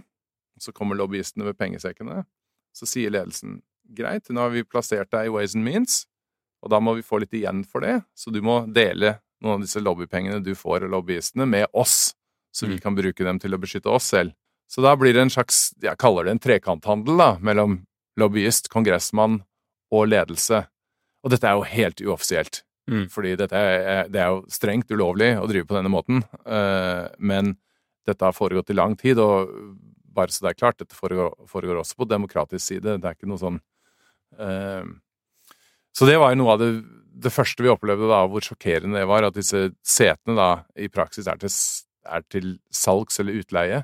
[0.61, 2.23] så kommer lobbyistene med pengesekkene,
[2.75, 3.59] så sier ledelsen
[3.95, 6.05] greit, nå har vi plassert deg i Ways and Means,
[6.65, 9.65] og da må vi få litt igjen for det, så du må dele noen av
[9.65, 12.15] disse lobbypengene du får av lobbyistene, med oss,
[12.55, 12.81] så vi Mm.
[12.81, 14.33] kan bruke dem til å beskytte oss selv.
[14.71, 17.83] Så da blir det en slags, jeg kaller det en trekanthandel, da, mellom
[18.19, 19.41] lobbyist, kongressmann
[19.93, 20.63] og ledelse.
[21.25, 22.63] Og dette er jo helt uoffisielt.
[22.89, 23.07] Mm.
[23.09, 26.23] Fordi dette er, det er jo strengt ulovlig å drive på denne måten.
[26.45, 27.55] eh, Men
[28.05, 29.49] dette har foregått i lang tid, og
[30.15, 32.99] bare så det er klart, dette foregår, foregår også på demokratisk side.
[33.01, 33.57] Det er ikke noe sånn
[34.39, 34.85] eh,
[35.95, 36.69] Så det var jo noe av det,
[37.25, 41.27] det første vi opplevde da, hvor sjokkerende det var, at disse setene da i praksis
[41.31, 41.51] er til,
[42.05, 43.83] er til salgs eller utleie.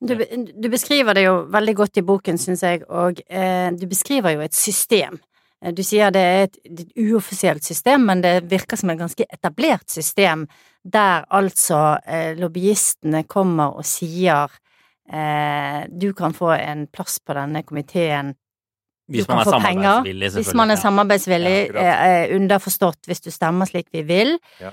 [0.00, 0.14] Du,
[0.62, 4.40] du beskriver det jo veldig godt i boken, syns jeg, og eh, du beskriver jo
[4.44, 5.18] et system.
[5.64, 9.26] Eh, Du sier det er et, et uoffisielt system, men det virker som et ganske
[9.32, 10.46] etablert system,
[10.84, 14.46] der altså eh, lobbyistene kommer og sier
[15.10, 18.34] eh, du kan få en plass på denne komiteen
[19.10, 20.02] Hvis du man kan få penger
[20.36, 24.38] hvis man er samarbeidsvillig, Ja, eh, underforstått hvis du stemmer slik vi vil.
[24.60, 24.70] Ja.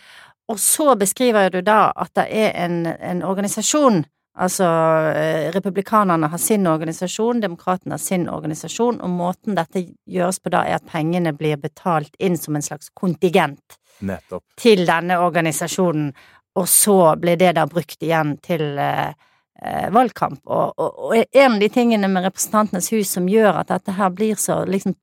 [0.47, 4.03] Og så beskriver du da at det er en, en organisasjon,
[4.35, 4.67] altså
[5.15, 10.65] eh, republikanerne har sin organisasjon, demokratene har sin organisasjon, og måten dette gjøres på da
[10.67, 14.43] er at pengene blir betalt inn som en slags kontingent Nettopp.
[14.59, 16.11] til denne organisasjonen,
[16.55, 19.15] og så blir det da brukt igjen til eh,
[19.61, 20.41] eh, valgkamp.
[20.45, 24.13] Og, og, og en av de tingene med Representantenes hus som gjør at dette her
[24.15, 24.95] blir så liksom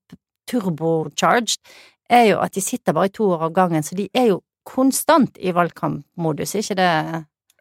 [0.51, 1.61] turbocharged,
[2.12, 4.42] er jo at de sitter bare i to år av gangen, så de er jo
[4.68, 6.90] konstant i valgkampmodus, ikke det?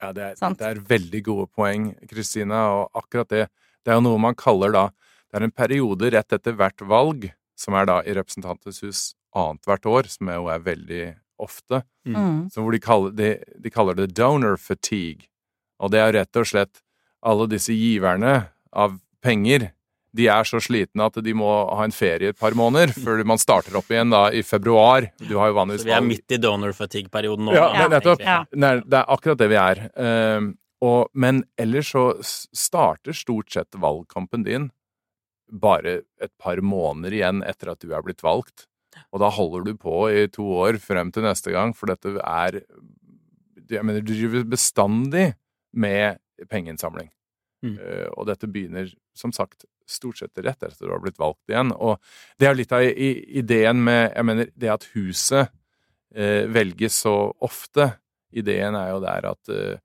[0.01, 3.47] Ja, det er, det er veldig gode poeng, Kristina, og akkurat det
[3.85, 4.83] Det er jo noe man kaller da
[5.31, 9.01] Det er en periode rett etter hvert valg, som er da i Representantenes hus
[9.33, 11.03] annethvert år, som jo er veldig
[11.39, 12.49] ofte, Mm.
[12.49, 13.27] så hvor de kaller, de,
[13.61, 15.27] de kaller det donor fatigue.
[15.79, 16.81] Og det er rett og slett
[17.21, 19.71] alle disse giverne av penger.
[20.17, 23.39] De er så slitne at de må ha en ferie et par måneder før man
[23.41, 25.07] starter opp igjen da i februar.
[25.21, 27.55] Du har jo vanligvis Så vi er midt i donor fatigue-perioden nå.
[27.55, 28.25] Ja, da, men nettopp.
[28.25, 28.41] Ja.
[28.51, 29.85] Nei, det er akkurat det vi er.
[29.95, 34.71] Uh, og, men ellers så starter stort sett valgkampen din
[35.51, 38.65] bare et par måneder igjen etter at du er blitt valgt.
[39.11, 42.63] Og da holder du på i to år frem til neste gang, for dette er
[43.71, 45.33] Jeg mener, du driver bestandig
[45.71, 46.17] med
[46.51, 47.07] pengeinnsamling.
[47.63, 47.77] Mm.
[47.77, 51.73] Uh, og dette begynner, som sagt, stort sett rett etter du har blitt valgt igjen.
[51.75, 51.99] Og
[52.39, 55.51] det er jo litt av ideen med Jeg mener, det at huset
[56.15, 57.91] eh, velges så ofte.
[58.31, 59.81] Ideen er jo der at eh,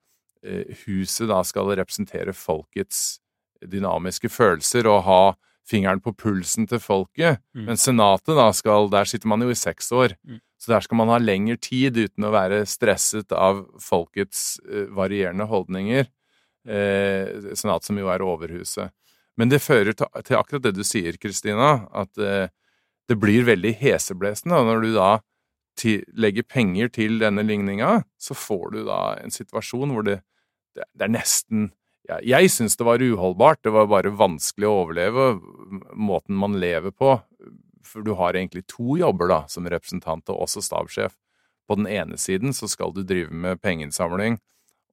[0.47, 3.19] eh, huset da skal representere folkets
[3.67, 5.21] dynamiske følelser og ha
[5.67, 7.41] fingeren på pulsen til folket.
[7.57, 7.71] Mm.
[7.71, 10.15] Men Senatet, da, skal Der sitter man jo i seks år.
[10.25, 10.41] Mm.
[10.59, 15.49] Så der skal man ha lengre tid uten å være stresset av folkets eh, varierende
[15.51, 16.07] holdninger.
[16.67, 18.95] Eh, senat som jo er overhuset.
[19.37, 22.49] Men det fører til, til akkurat det du sier, Kristina, at eh,
[23.07, 24.59] det blir veldig heseblesende.
[24.59, 25.11] Og når du da
[25.79, 30.21] ti, legger penger til denne ligninga, så får du da en situasjon hvor det,
[30.77, 31.71] det, det er nesten
[32.07, 33.63] ja, Jeg syns det var uholdbart.
[33.67, 35.29] Det var bare vanskelig å overleve
[35.93, 37.17] måten man lever på.
[37.87, 41.17] For du har egentlig to jobber da, som representant og også stabssjef.
[41.67, 44.39] På den ene siden så skal du drive med pengeinnsamling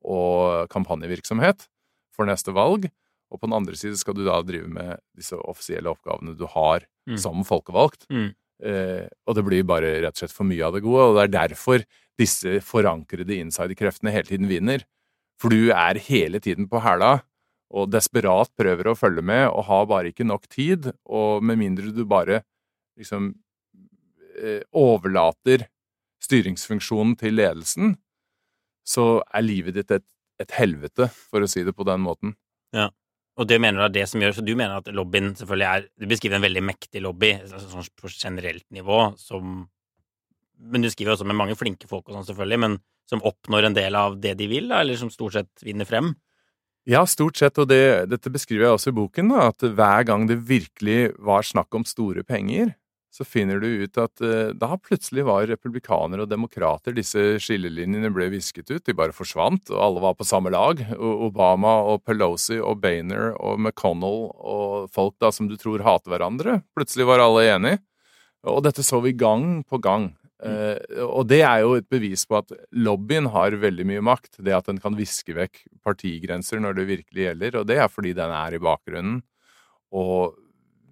[0.04, 1.68] og kampanjevirksomhet
[2.14, 2.90] for neste valg.
[3.34, 6.86] Og på den andre side skal du da drive med disse offisielle oppgavene du har
[7.10, 7.18] Mm.
[7.20, 8.06] som folkevalgt.
[8.08, 8.30] Mm.
[8.64, 11.24] Eh, og det blir bare rett og slett for mye av det gode, og det
[11.26, 11.84] er derfor
[12.18, 14.86] disse forankrede insiderkreftene hele tiden vinner.
[15.42, 17.24] For du er hele tiden på hæla
[17.74, 21.92] og desperat prøver å følge med og har bare ikke nok tid, og med mindre
[21.92, 22.44] du bare
[22.96, 23.34] liksom
[24.40, 25.68] eh, overlater
[26.24, 27.98] styringsfunksjonen til ledelsen,
[28.88, 30.06] så er livet ditt et,
[30.40, 32.38] et helvete, for å si det på den måten.
[32.72, 32.90] Ja.
[33.34, 35.86] Og det mener du er det som gjør Så du mener at lobbyen selvfølgelig er
[35.98, 39.64] Du beskriver en veldig mektig lobby sånn på generelt nivå som
[40.70, 42.78] Men du skriver også med mange flinke folk og sånn, selvfølgelig, men
[43.10, 46.14] som oppnår en del av det de vil, da, eller som stort sett vinner frem?
[46.88, 50.24] Ja, stort sett, og det, dette beskriver jeg også i boken, da, at hver gang
[50.30, 52.72] det virkelig var snakk om store penger,
[53.14, 58.32] så finner du ut at uh, da plutselig var republikanere og demokrater Disse skillelinjene ble
[58.34, 60.82] visket ut, de bare forsvant, og alle var på samme lag.
[60.98, 66.62] Obama og Pelosi og Boehner og McConnell og folk da som du tror hater hverandre,
[66.74, 67.84] plutselig var alle enige.
[68.50, 70.10] Og dette så vi gang på gang.
[70.44, 74.42] Uh, og det er jo et bevis på at lobbyen har veldig mye makt.
[74.44, 77.62] Det at den kan viske vekk partigrenser når det virkelig gjelder.
[77.62, 79.22] Og det er fordi den er i bakgrunnen.
[79.94, 80.34] Og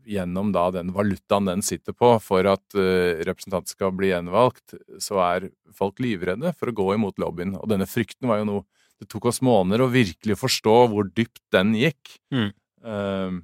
[0.07, 5.21] gjennom da den valutaen den sitter på for at uh, representanten skal bli gjenvalgt, så
[5.25, 7.55] er folk livredde for å gå imot lobbyen.
[7.59, 8.67] Og denne frykten var jo noe
[9.01, 12.19] Det tok oss måneder å virkelig forstå hvor dypt den gikk.
[12.29, 12.51] Mm.
[12.85, 13.39] Uh,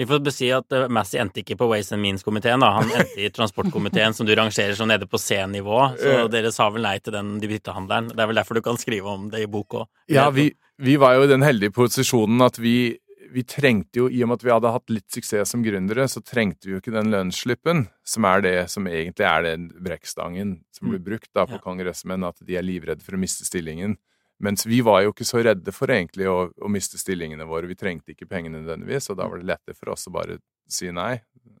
[0.00, 2.64] vi får si at uh, Massey endte ikke på Ways and Means-komiteen.
[2.64, 2.70] da.
[2.78, 5.82] Han endte i transportkomiteen, som du rangerer som nede på C-nivå.
[6.00, 8.14] Så dere sa vel nei til den byttehandelen.
[8.14, 9.86] Det er vel derfor du kan skrive om det i bok òg?
[10.10, 10.48] Ja, vi,
[10.82, 12.96] vi, var jo i den heldige posisjonen at vi
[13.34, 16.22] vi trengte jo, i og med at vi hadde hatt litt suksess som gründere, så
[16.22, 20.90] trengte vi jo ikke den lønnsslippen, som er det som egentlig er den brekkstangen som
[20.90, 21.06] blir mm.
[21.08, 21.62] brukt da på ja.
[21.64, 23.98] kongressmenn, at de er livredde for å miste stillingen.
[24.42, 27.70] Mens vi var jo ikke så redde for egentlig å, å miste stillingene våre.
[27.70, 30.38] Vi trengte ikke pengene nødvendigvis, og da var det lettere for oss å bare
[30.70, 31.16] si nei.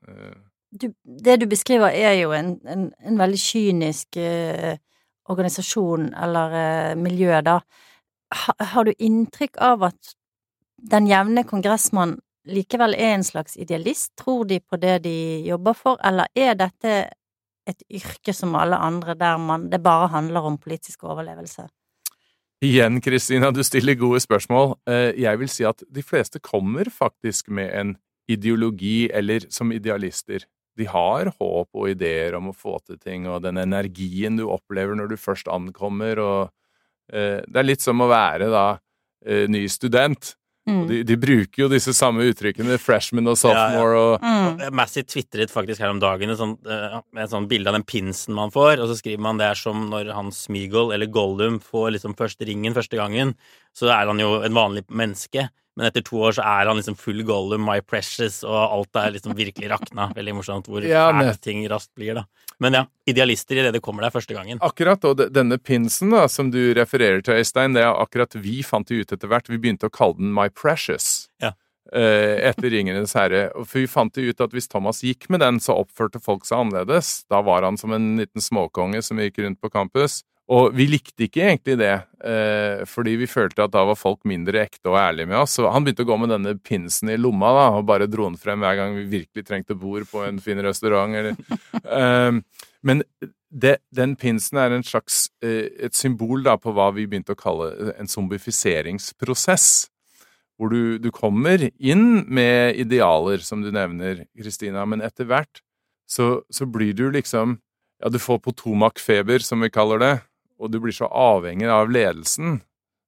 [0.08, 0.34] Eh.
[0.74, 4.74] Du, det du beskriver, er jo en, en, en veldig kynisk eh,
[5.30, 7.60] organisasjon eller eh, miljø, da.
[8.34, 10.14] Ha, har du inntrykk av at
[10.90, 14.12] den jevne kongressmann likevel er en slags idealist?
[14.20, 15.16] Tror de på det de
[15.46, 16.96] jobber for, eller er dette
[17.64, 21.66] et yrke som alle andre, der man, det bare handler om politisk overlevelse?
[22.64, 24.76] Igjen, Kristina, du stiller gode spørsmål.
[24.88, 27.94] Eh, jeg vil si at de fleste kommer faktisk med en
[28.30, 30.46] ideologi, eller som idealister.
[30.78, 34.96] De har håp og ideer om å få til ting, og den energien du opplever
[34.96, 36.40] når du først ankommer, og
[37.12, 38.66] eh, Det er litt som å være da
[39.26, 40.34] eh, ny student.
[40.64, 40.84] Mm.
[40.88, 44.62] De, de, bruker jo disse samme uttrykkene, freshman og sophomore og mm.
[44.72, 48.32] Massey tvitret faktisk her om dagen et sånt, uh, et sånt bilde av den pinsen
[48.36, 51.92] man får, og så skriver man det er som når han Smigol eller Gollum får
[51.98, 53.34] liksom første ringen første gangen,
[53.76, 55.50] så er han jo en vanlig menneske.
[55.74, 59.16] Men etter to år så er han liksom full Gollum, My Precious, og alt er
[59.16, 60.10] liksom virkelig rakna.
[60.14, 62.26] Veldig morsomt hvor ja, fælt ting raskt blir, da.
[62.62, 64.60] Men ja, idealister i det det kommer der første gangen.
[64.62, 68.86] Akkurat, og denne pinsen da, som du refererer til, Øystein, det er akkurat vi fant
[68.88, 69.50] det ut etter hvert.
[69.50, 71.26] Vi begynte å kalle den My Precious.
[71.42, 71.56] Ja.
[71.94, 73.48] Eh, etter Ringenes herre.
[73.60, 76.62] For vi fant det ut at hvis Thomas gikk med den, så oppførte folk seg
[76.62, 77.24] annerledes.
[77.30, 80.22] Da var han som en liten småkonge som gikk rundt på campus.
[80.52, 84.60] Og vi likte ikke egentlig det, eh, fordi vi følte at da var folk mindre
[84.66, 85.54] ekte og ærlige med oss.
[85.56, 88.36] Så han begynte å gå med denne pinsen i lomma da, og bare dro den
[88.36, 91.16] frem hver gang vi virkelig trengte bord på en fin restaurant.
[91.16, 91.38] Eller,
[91.98, 93.00] eh, men
[93.48, 97.40] det, den pinsen er en slags, eh, et symbol da, på hva vi begynte å
[97.40, 99.88] kalle en zombifiseringsprosess.
[100.60, 105.64] Hvor du, du kommer inn med idealer, som du nevner, Kristina, men etter hvert
[106.06, 107.62] så, så blir du liksom
[108.02, 110.14] Ja, du får Potomac-feber, som vi kaller det
[110.58, 112.60] og du blir så avhengig av ledelsen,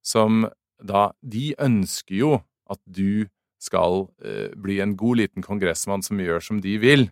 [0.04, 2.32] som da De ønsker jo
[2.68, 3.26] at du
[3.62, 7.06] skal eh, bli en god liten kongressmann som gjør som de vil.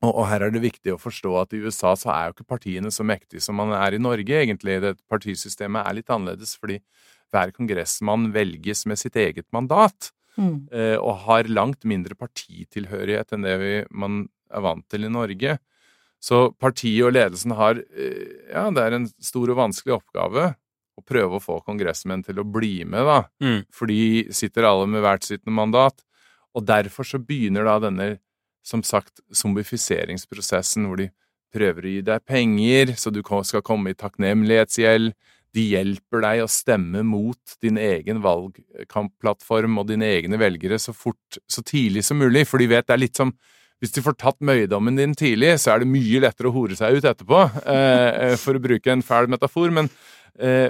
[0.00, 2.52] Og, og, her er det viktig å forstå at i USA så er jo ikke
[2.54, 4.78] partiene så mektige som man er i Norge, egentlig.
[4.84, 6.78] Det partisystemet er litt annerledes, fordi
[7.30, 10.12] hver kongressmann velges med sitt eget mandat.
[10.38, 10.70] Mm.
[10.72, 15.58] Eh, og har langt mindre partitilhørighet enn det vi, man er vant til i Norge.
[16.20, 20.50] Så partiet og ledelsen har eh, Ja, det er en stor og vanskelig oppgave
[21.00, 23.20] å prøve å få kongressmenn til å bli med, da.
[23.40, 23.62] Mm.
[23.72, 26.04] For de sitter alle med hvert sitt mandat.
[26.56, 28.08] Og derfor så begynner da denne,
[28.66, 31.08] som sagt, zombifiseringsprosessen, hvor de
[31.54, 35.14] prøver å gi deg penger, så du skal komme i takknemlighetsgjeld.
[35.50, 41.40] De hjelper deg å stemme mot din egen valgkampplattform og dine egne velgere så fort,
[41.50, 43.32] så tidlig som mulig, for de vet det er litt som
[43.80, 46.98] hvis de får tatt møydommen din tidlig, så er det mye lettere å hore seg
[46.98, 49.72] ut etterpå, eh, eh, for å bruke en fæl metafor.
[49.72, 49.88] Men,
[50.38, 50.68] eh,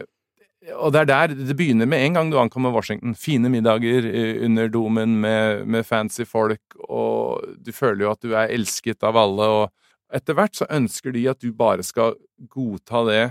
[0.77, 3.17] og det er der det begynner med en gang du ankommer Washington.
[3.19, 8.35] Fine middager eh, under domen med, med, fancy folk, og du føler jo at du
[8.35, 9.43] er elsket av alle.
[9.43, 12.15] og Etter hvert så ønsker de at du bare skal
[12.47, 13.25] godta det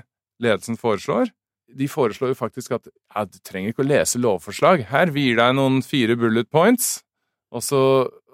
[0.43, 1.31] ledelsen foreslår.
[1.71, 4.87] De foreslår jo faktisk at ja, du trenger ikke å lese lovforslag.
[4.89, 7.03] Her, vi gir deg noen fire bullet points,
[7.53, 7.81] og så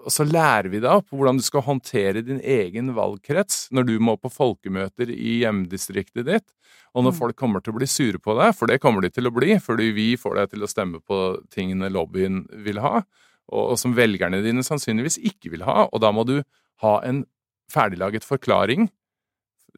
[0.06, 3.96] og så lærer vi deg opp hvordan du skal håndtere din egen valgkrets når du
[3.98, 6.46] må på folkemøter i hjemdistriktet ditt,
[6.94, 7.18] og når Mm.
[7.18, 9.58] folk kommer til å bli sure på deg, for det kommer de til å bli,
[9.58, 11.18] fordi vi får deg til å stemme på
[11.50, 13.02] tingene lobbyen vil ha,
[13.50, 16.38] og, og som velgerne dine sannsynligvis ikke vil ha, og da må du
[16.82, 17.24] ha en
[17.72, 18.88] ferdiglaget forklaring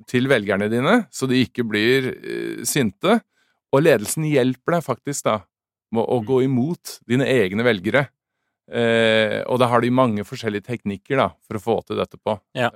[0.07, 3.21] til velgerne dine, så de ikke blir uh, sinte.
[3.75, 5.41] Og ledelsen hjelper deg faktisk da
[5.93, 8.07] med å gå imot dine egne velgere.
[8.69, 12.37] Eh, og da har de mange forskjellige teknikker da, for å få til dette på.
[12.59, 12.69] Ja.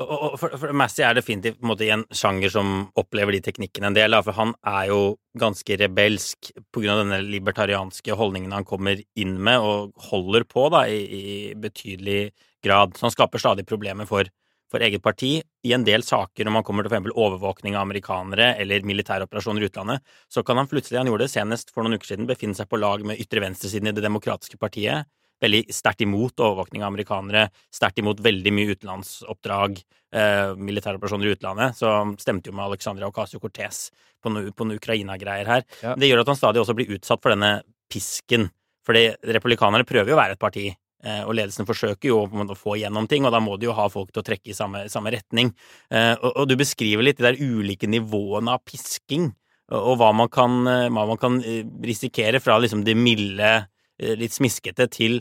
[0.00, 2.74] Og, og, og for, for Massey er definitivt på en måte i en sjanger som
[3.00, 5.00] opplever de teknikkene en del, da, for han er jo
[5.40, 10.68] ganske rebelsk på grunn av denne libertarianske holdningen han kommer inn med og holder på
[10.72, 12.30] da, i, i betydelig
[12.64, 12.94] grad.
[12.96, 14.30] Så han skaper stadig problemer for,
[14.70, 15.34] for eget parti.
[15.66, 19.66] I en del saker, når man kommer til eksempel overvåkning av amerikanere eller militære operasjoner
[19.66, 22.56] i utlandet, så kan han plutselig, han gjorde det senest for noen uker siden, befinne
[22.56, 26.92] seg på lag med ytre venstresiden i Det demokratiske partiet veldig sterkt imot overvåkning av
[26.92, 29.80] amerikanere, sterkt imot veldig mye utenlandsoppdrag,
[30.12, 31.76] eh, militære operasjoner i utlandet.
[31.80, 33.90] Så stemte jo med Alexandria Ocasio-Cortez
[34.22, 35.66] på noe, på noe Ukraina-greier her.
[35.82, 35.96] Ja.
[35.96, 38.50] Det gjør at han stadig også blir utsatt for denne pisken.
[38.86, 42.78] Fordi republikanerne prøver jo å være et parti, eh, og ledelsen forsøker jo å få
[42.78, 45.12] igjennom ting, og da må de jo ha folk til å trekke i samme, samme
[45.14, 45.52] retning.
[45.90, 49.30] Eh, og, og du beskriver litt de der ulike nivåene av pisking,
[49.70, 51.38] og, hva man kan, eh, hva man kan
[51.86, 53.52] risikere fra liksom det milde,
[54.00, 55.20] litt smiskete, til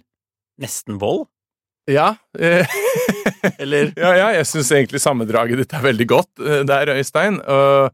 [0.61, 1.27] nesten vold.
[1.89, 2.13] Ja.
[3.61, 7.39] Eller ja, ja, jeg syns egentlig sammendraget ditt er veldig godt eh, der, Øystein.
[7.39, 7.89] Og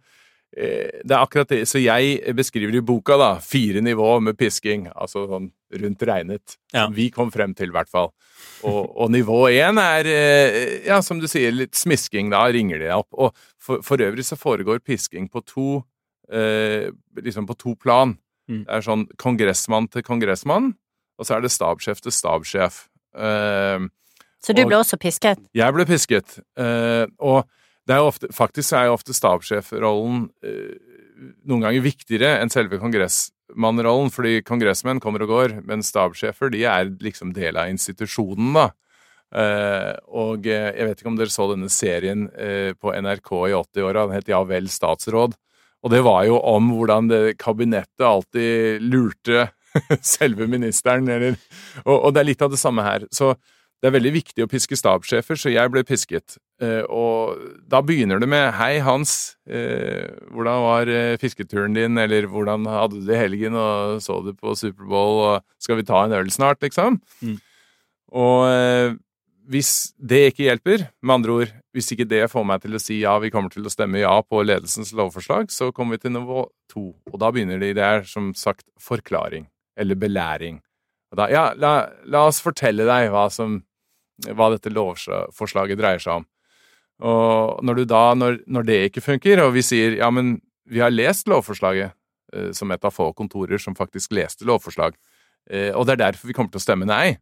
[0.58, 1.64] eh, det er akkurat det.
[1.70, 6.58] Så jeg beskriver i boka da fire nivåer med pisking, altså sånn rundt regnet.
[6.72, 6.86] Ja.
[6.86, 8.12] Som vi kom frem til, i hvert fall.
[8.66, 12.32] Og, og nivå én er, eh, ja, som du sier, litt smisking.
[12.34, 13.10] Da ringer de opp.
[13.14, 15.70] Og for, for øvrig så foregår pisking på to
[16.32, 18.16] eh, liksom på to plan.
[18.50, 18.64] Mm.
[18.66, 20.76] Det er sånn kongressmann til kongressmann,
[21.20, 22.88] og så er det stabssjef til stabssjef.
[23.16, 23.88] Uh,
[24.44, 25.40] Så du Og- ble også pisket?
[25.54, 27.48] jeg ble pisket, Uh, og
[27.88, 30.76] det er jo ofte, faktisk er jo ofte stabssjefrollen uh,
[31.48, 36.90] noen ganger viktigere enn selve kongressmannrollen, fordi kongressmenn kommer og går, men stabssjefer de er
[37.00, 38.72] liksom del av institusjonen, da.
[39.36, 42.28] Eh, og jeg vet ikke om dere så denne serien
[42.80, 45.34] på NRK i 80-åra, den het Ja vel, statsråd.
[45.84, 49.50] Og det var jo om hvordan det kabinettet alltid lurte
[50.16, 51.38] selve ministeren, eller
[51.86, 53.08] og, og det er litt av det samme her.
[53.14, 53.34] Så
[53.84, 56.38] det er veldig viktig å piske stabssjefer, så jeg ble pisket.
[56.64, 57.38] Eh, og
[57.70, 59.36] da begynner det med 'Hei, Hans.
[59.46, 64.24] Eh, hvordan var eh, fisketuren din?' Eller 'Hvordan hadde du det i helgen?' Og 'Så
[64.26, 67.02] du på Superbowl?' Og 'Skal vi ta en øl snart?' liksom.
[67.22, 67.38] Mm.
[68.16, 68.96] Og eh,
[69.50, 73.02] hvis det ikke hjelper, med andre ord, hvis ikke det får meg til å si
[73.02, 76.48] ja, vi kommer til å stemme ja på ledelsens lovforslag, så kommer vi til nivå
[76.72, 76.96] to.
[77.12, 79.46] Og da begynner de, det er som sagt forklaring,
[79.78, 80.62] eller belæring.
[81.16, 83.62] Da, ja, la, la oss fortelle deg hva som
[84.36, 86.26] hva dette lovforslaget dreier seg om.
[87.04, 90.38] Og når da, når, når det ikke funker, og vi sier ja, men
[90.72, 91.96] vi har lest lovforslaget,
[92.34, 94.96] eh, som et av få kontorer som faktisk leste lovforslag,
[95.52, 97.18] eh, og det er derfor vi kommer til å stemme nei,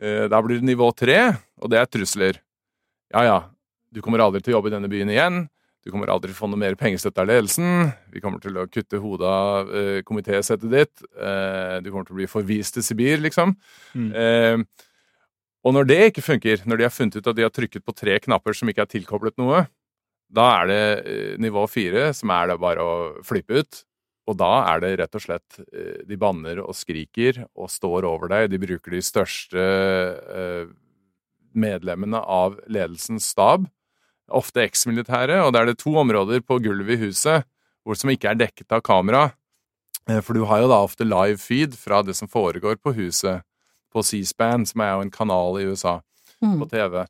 [0.00, 1.20] eh, da blir det nivå tre,
[1.62, 2.42] og det er trusler.
[3.14, 3.38] Ja ja,
[3.94, 5.44] du kommer aldri til å jobbe i denne byen igjen,
[5.80, 8.66] du kommer aldri til å få noe mer pengestøtte av ledelsen, vi kommer til å
[8.68, 13.20] kutte hodet av eh, komitésettet ditt, eh, du kommer til å bli forvist til Sibir,
[13.24, 13.56] liksom.
[13.96, 14.10] Mm.
[14.12, 14.86] Eh,
[15.60, 17.96] og når det ikke funker, når de har funnet ut at de har trykket på
[17.96, 19.66] tre knapper som ikke er tilkoblet noe,
[20.30, 22.92] da er det eh, nivå fire, som er det bare å
[23.26, 23.82] flippe ut.
[24.30, 28.30] Og da er det rett og slett eh, De banner og skriker og står over
[28.30, 28.50] deg.
[28.52, 30.70] De bruker de største eh,
[31.50, 33.66] medlemmene av ledelsens stab,
[34.30, 37.46] ofte eksmilitære, og da er det to områder på gulvet i huset
[37.84, 39.30] hvor som ikke er dekket av kamera.
[40.08, 43.42] Eh, For du har jo da ofte live feed fra det som foregår på huset
[43.90, 46.00] på C-SPAN, som er jo en kanal i USA
[46.40, 46.56] Mm.
[46.62, 47.02] på TV.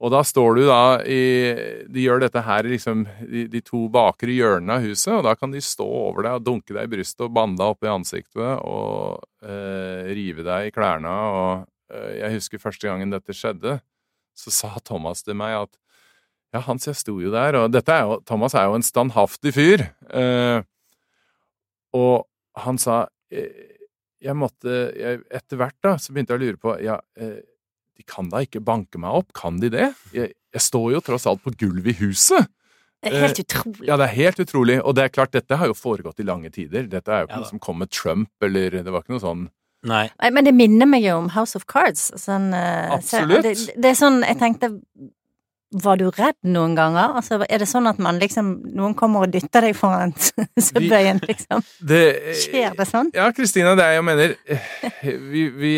[0.00, 4.32] Og da står du da i De gjør dette her liksom de, de to bakre
[4.32, 7.20] hjørnene av huset, og da kan de stå over deg og dunke deg i brystet
[7.26, 11.12] og banne deg opp i ansiktet og eh, rive deg i klærne.
[11.12, 13.78] Og eh, jeg husker første gangen dette skjedde,
[14.34, 15.76] så sa Thomas til meg at
[16.54, 19.54] ja, Hans, jeg sto jo der, og dette er jo Thomas er jo en standhaftig
[19.56, 19.88] fyr.
[20.14, 20.60] Eh,
[21.98, 22.28] og
[22.62, 23.72] han sa eh,
[24.24, 27.42] jeg måtte jeg, Etter hvert da, så begynte jeg å lure på ja, eh,
[27.94, 29.90] de kan da ikke banke meg opp, kan de det?
[30.14, 32.48] Jeg, jeg står jo tross alt på gulvet i huset.
[33.04, 33.84] Det er helt utrolig.
[33.86, 34.78] Ja, det er helt utrolig.
[34.80, 36.88] Og det er klart, dette har jo foregått i lange tider.
[36.90, 39.26] Dette er jo ikke Ja noe som kom med Trump, eller det var ikke noe
[39.26, 39.44] sånn
[39.84, 40.06] Nei.
[40.32, 42.06] Men det minner meg jo om House of Cards.
[42.16, 43.44] Sånn, Absolutt.
[43.44, 43.44] så-.
[43.44, 44.70] Det, det er sånn, jeg tenkte
[45.74, 47.16] Var du redd noen ganger?
[47.18, 51.64] Altså, er det sånn at man liksom Noen kommer og dytter deg foran Subwayen, liksom?
[51.90, 52.04] det,
[52.44, 53.10] Skjer det sånn?
[53.16, 54.36] Ja, Kristina, det er jeg mener
[55.02, 55.74] vi, vi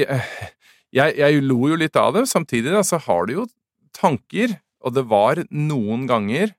[0.96, 2.26] jeg, jeg lo jo litt av det.
[2.30, 3.48] Samtidig da, så har du jo
[3.96, 6.54] tanker, og det var noen ganger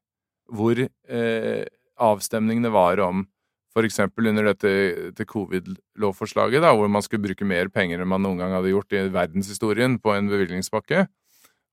[0.47, 1.63] hvor eh,
[1.97, 3.25] avstemningene var om
[3.85, 4.69] eksempel under dette,
[5.11, 9.03] dette covid-lovforslaget, hvor man skulle bruke mer penger enn man noen gang hadde gjort i
[9.13, 11.05] verdenshistorien på en bevilgningspakke.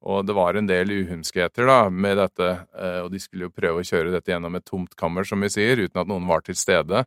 [0.04, 3.80] Og det var en del uhumskheter da, med dette, eh, og de skulle jo prøve
[3.80, 6.58] å kjøre dette gjennom et tomt kammer, som vi sier, uten at noen var til
[6.58, 7.06] stede.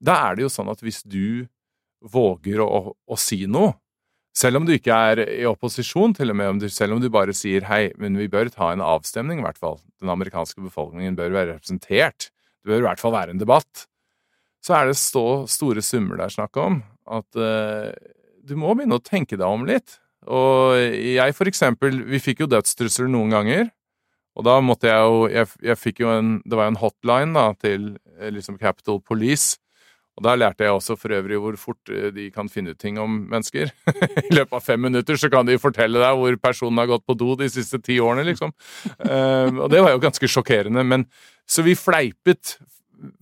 [0.00, 1.44] Da er det jo sånn at hvis du
[2.00, 3.74] våger å, å si noe,
[4.36, 7.08] selv om du ikke er i opposisjon, til og med om du, selv om du
[7.12, 9.78] bare sier hei, men vi bør ta en avstemning, i hvert fall.
[10.02, 12.28] Den amerikanske befolkningen bør være representert.
[12.60, 13.86] Det bør i hvert fall være en debatt.
[14.64, 16.82] Så er det så store summer det er snakk om,
[17.16, 17.94] at uh,
[18.44, 19.96] du må begynne å tenke deg om litt.
[20.26, 23.68] Og jeg, for eksempel, vi fikk jo dødstrusler noen ganger.
[24.36, 27.54] Og da måtte jeg jo Jeg, jeg fikk jo en Det var en hotline da
[27.56, 29.56] til eh, liksom Capital Police
[30.16, 32.96] og da lærte jeg også for øvrig hvor fort eh, de kan finne ut ting
[33.00, 33.72] om mennesker.
[34.28, 37.16] I løpet av fem minutter så kan de fortelle deg hvor personen har gått på
[37.20, 38.54] do de siste ti årene, liksom.
[38.96, 40.86] Um, og det var jo ganske sjokkerende.
[40.88, 41.04] Men
[41.44, 42.56] så vi fleipet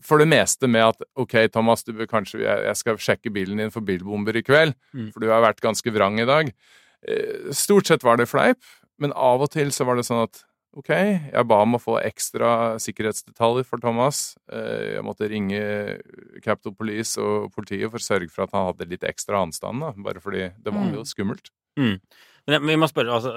[0.06, 3.74] for det meste med at ok, Thomas, du bør kanskje, jeg skal sjekke bilen din
[3.74, 5.10] for bilbomber i kveld, mm.
[5.10, 6.54] for du har vært ganske vrang i dag.
[7.04, 8.60] Uh, stort sett var det fleip,
[9.00, 10.44] men av og til så var det sånn at
[10.74, 12.48] Ok, jeg ba om å få ekstra
[12.82, 14.32] sikkerhetsdetaljer for Thomas.
[14.50, 15.60] Eh, jeg måtte ringe
[16.42, 19.92] Capital Police og politiet for å sørge for at han hadde litt ekstra anstand, da,
[20.02, 21.06] bare fordi det var jo mm.
[21.06, 21.52] skummelt.
[21.78, 22.00] Mm.
[22.44, 23.30] Men vi må spørre, altså,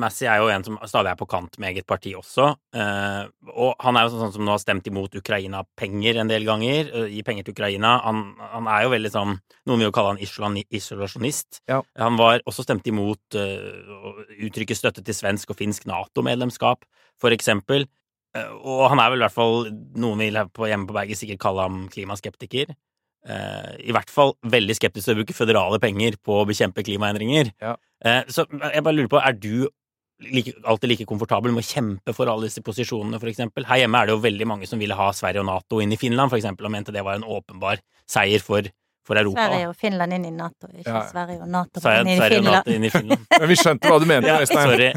[0.00, 2.46] Massey er jo en som stadig er på kant med eget parti også.
[2.72, 6.88] Eh, og han er jo sånn som nå har stemt imot Ukraina-penger en del ganger.
[6.94, 7.98] Uh, gi penger til Ukraina.
[8.06, 9.34] Han, han, er jo veldig sånn
[9.68, 11.60] Noen vil jo kalle han isolasjonist.
[11.68, 11.82] Ja.
[12.00, 14.14] Han var også stemt imot å
[14.48, 16.88] uttrykke støtte til svensk og finsk Nato-medlemskap,
[17.20, 17.86] for eksempel.
[18.34, 19.68] Og han er vel i hvert fall
[20.00, 22.72] Noen vil hjemme på berget sikkert kalle ham klimaskeptiker.
[23.24, 27.54] Eh, i hvert fall veldig skeptisk til å bruke føderale penger på å bekjempe klimaendringer.
[27.62, 27.72] Ja.
[28.04, 29.68] Eh, så jeg bare lurer på, er du
[30.28, 33.64] like, alltid like komfortabel med å kjempe for alle disse posisjonene, for eksempel?
[33.68, 36.00] Her hjemme er det jo veldig mange som ville ha Sverige og Nato inn i
[36.00, 38.68] Finland, for eksempel, og mente det var en åpenbar seier for,
[39.08, 39.48] for Europa.
[39.48, 41.02] Sverige og Finland inn i Nato, ikke ja.
[41.08, 43.26] Sverige og Nato inn, i Sverige og Nato inn i Finland.
[43.38, 44.68] Men vi skjønte hva du mente, Øystein.
[44.68, 44.90] sorry.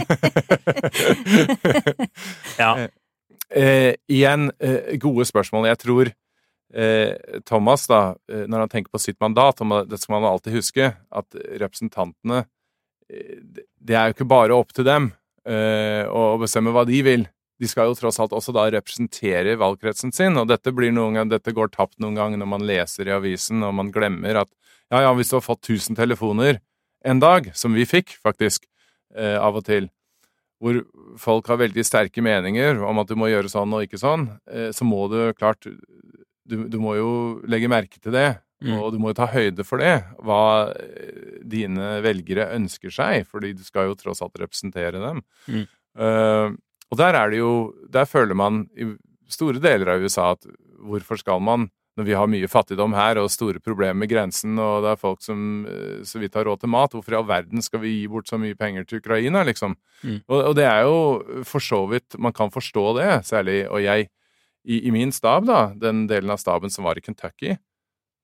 [2.61, 2.71] ja.
[3.47, 5.71] Eh, igjen, eh, gode spørsmål.
[5.71, 6.26] Jeg tror Eh,
[7.45, 10.91] Thomas, da, eh, når han tenker på sitt mandat, og det skal man alltid huske,
[10.91, 12.43] at representantene
[13.09, 13.39] eh,
[13.79, 15.13] Det er jo ikke bare opp til dem
[15.47, 17.21] å bestemme hva de vil.
[17.55, 21.29] De skal jo tross alt også da representere valgkretsen sin, og dette, blir noen gang,
[21.31, 24.51] dette går tapt noen ganger når man leser i avisen og man glemmer at
[24.91, 26.59] ja, ja, hvis du har fått 1000 telefoner
[27.07, 28.67] en dag, som vi fikk faktisk
[29.15, 29.87] av og til,
[30.59, 30.81] hvor
[31.15, 34.27] folk har veldig sterke meninger om at du må gjøre sånn og ikke sånn,
[34.75, 35.63] så må du klart
[36.47, 37.09] du, du, må jo
[37.49, 38.27] legge merke til det,
[38.63, 38.75] mm.
[38.79, 39.95] og du må jo ta høyde for det.
[40.23, 40.41] Hva
[40.73, 45.23] eh, dine velgere ønsker seg, fordi du skal jo tross alt representere dem.
[45.47, 45.65] Mm.
[45.97, 46.53] Uh,
[46.93, 48.85] og der er det jo Der føler man i
[49.33, 50.45] store deler av USA at
[50.77, 51.65] hvorfor skal man
[51.97, 55.23] når vi har mye fattigdom her og store problemer med grensen, og det er folk
[55.25, 58.03] som eh, så vidt har råd til mat, hvorfor i all verden skal vi gi
[58.11, 59.73] bort så mye penger til Ukraina, liksom?
[60.03, 60.19] Mm.
[60.27, 64.11] Og, og, det er jo for så vidt Man kan forstå det, særlig, og jeg
[64.67, 67.55] i, i, min stab, da, den delen av staben som var i Kentucky,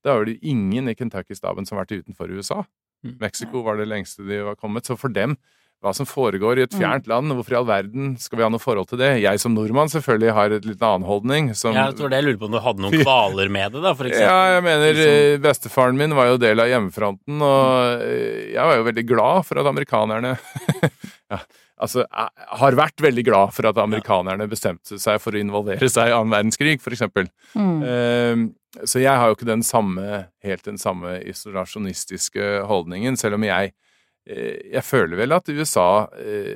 [0.04, 2.66] da var det ingen i Kentucky-staben som har vært utenfor USA.
[3.04, 3.18] Mm.
[3.22, 4.88] Mexico var det lengste de var kommet.
[4.88, 5.38] Så for dem,
[5.84, 6.80] hva som foregår i et mm.
[6.80, 9.10] fjernt land, hvorfor i all verden skal vi ha noe forhold til det?
[9.24, 11.50] Jeg som nordmann selvfølgelig har et litt annen holdning.
[11.60, 11.76] Som...
[11.76, 14.12] Jeg tror det jeg lurer på om du hadde noen kvaler med det, da, for
[14.12, 14.32] eksempel.
[14.32, 15.18] Ja, jeg mener liksom...
[15.24, 19.48] Eh, bestefaren min var jo del av hjemmefronten, og eh, jeg var jo veldig glad
[19.50, 20.38] for at amerikanerne
[21.34, 21.44] ja,
[21.84, 26.15] altså, har vært veldig glad for at amerikanerne bestemte seg for å involvere seg i
[26.15, 27.29] annen verdenskrig, for eksempel.
[27.53, 27.77] Mm.
[27.84, 33.45] Uh, så jeg har jo ikke den samme, helt den samme isolasjonistiske holdningen, selv om
[33.45, 36.53] jeg uh, Jeg føler vel at USA uh,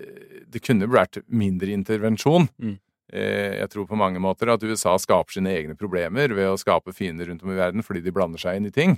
[0.47, 2.49] det kunne vært mindre intervensjon.
[2.57, 2.78] Mm.
[3.13, 6.91] Eh, jeg tror på mange måter at USA skaper sine egne problemer ved å skape
[6.95, 8.97] fiender rundt om i verden fordi de blander seg inn i ting.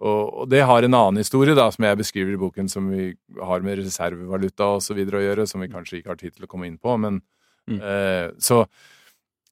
[0.00, 3.64] Og, det har en annen historie, da, som jeg beskriver i boken, som vi har
[3.64, 6.78] med reservevaluta videre å gjøre, som vi kanskje ikke har tid til å komme inn
[6.80, 6.96] på.
[7.00, 7.20] Men
[7.68, 7.80] mm.
[7.80, 8.62] eh, Så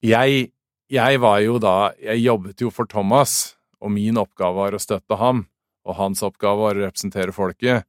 [0.05, 0.49] jeg,
[0.89, 5.19] jeg var jo da Jeg jobbet jo for Thomas, og min oppgave var å støtte
[5.21, 5.45] ham.
[5.89, 7.85] Og hans oppgave var å representere folket.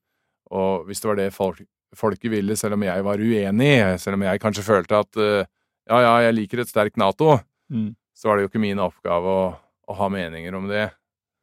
[0.52, 1.64] Og hvis det var det folk,
[1.96, 5.48] folket ville, selv om jeg var uenig, selv om jeg kanskje følte at uh,
[5.90, 7.40] ja, ja, jeg liker et sterkt Nato,
[7.74, 7.92] mm.
[8.18, 9.48] så var det jo ikke min oppgave å,
[9.90, 10.86] å ha meninger om det.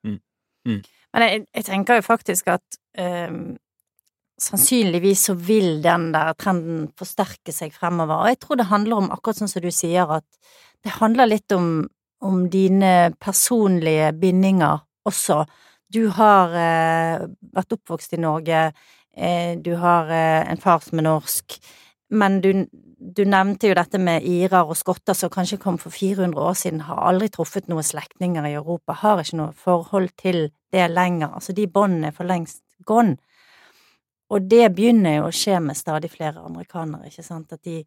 [0.06, 0.20] Mm.
[1.14, 3.56] Men jeg, jeg, tenker jo faktisk at um,
[4.40, 8.24] sannsynligvis så vil den der trenden forsterke seg fremover.
[8.24, 10.26] Og jeg tror det handler om, akkurat sånn som du sier, at
[10.84, 11.86] det handler litt om,
[12.24, 15.44] om dine personlige bindinger også.
[15.92, 18.70] Du har eh, vært oppvokst i Norge,
[19.16, 21.56] eh, du har eh, en far som er norsk.
[22.10, 22.50] Men du,
[22.96, 26.84] du nevnte jo dette med irer og skotter som kanskje kom for 400 år siden,
[26.88, 31.34] har aldri truffet noen slektninger i Europa, har ikke noe forhold til det lenger.
[31.34, 33.16] Altså, de båndene er for lengst gone.
[34.26, 37.84] Og det begynner jo å skje med stadig flere amerikanere, ikke sant, at de,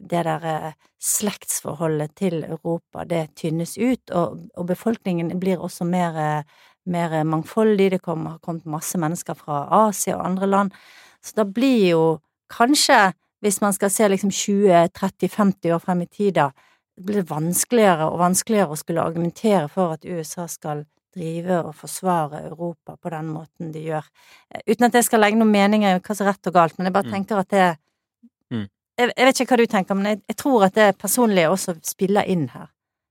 [0.00, 0.70] det der eh,
[1.04, 7.90] slektsforholdet til Europa, det tynnes ut, og, og befolkningen blir også mer, eh, mer mangfoldig,
[7.92, 10.78] det kom, har kommet masse mennesker fra Asia og andre land,
[11.20, 12.04] så da blir jo
[12.52, 13.12] kanskje,
[13.44, 16.48] hvis man skal se liksom 20-30-50 år frem i tid, da,
[16.96, 22.42] blir det vanskeligere og vanskeligere å skulle argumentere for at USA skal drive og forsvare
[22.48, 24.06] Europa på den måten de gjør.
[24.52, 26.78] Eh, uten at jeg skal legge noen meninger i hva som er rett og galt,
[26.78, 27.16] men jeg bare mm.
[27.16, 27.66] tenker at det
[28.52, 28.66] mm.
[28.66, 31.76] jeg, jeg, vet ikke hva du tenker, men jeg, jeg, tror at det personlige også
[31.86, 32.70] spiller inn her.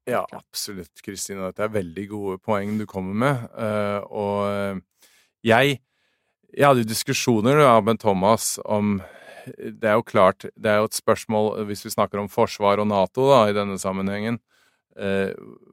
[0.10, 1.46] Ja, absolutt, Kristine.
[1.52, 3.44] Dette er veldig gode poeng du kommer med.
[3.54, 4.80] Uh, og eh,
[5.46, 5.76] jeg,
[6.58, 9.00] jeg hadde jo diskusjoner da, med Thomas om
[9.42, 12.86] Det er jo klart, det er jo et spørsmål hvis vi snakker om forsvar og
[12.92, 14.38] Nato da, i denne sammenhengen
[14.98, 15.32] eh,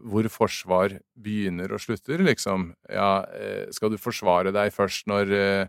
[0.09, 2.73] hvor forsvar begynner og slutter, liksom.
[2.91, 5.69] Ja, eh, skal du forsvare deg først når, eh,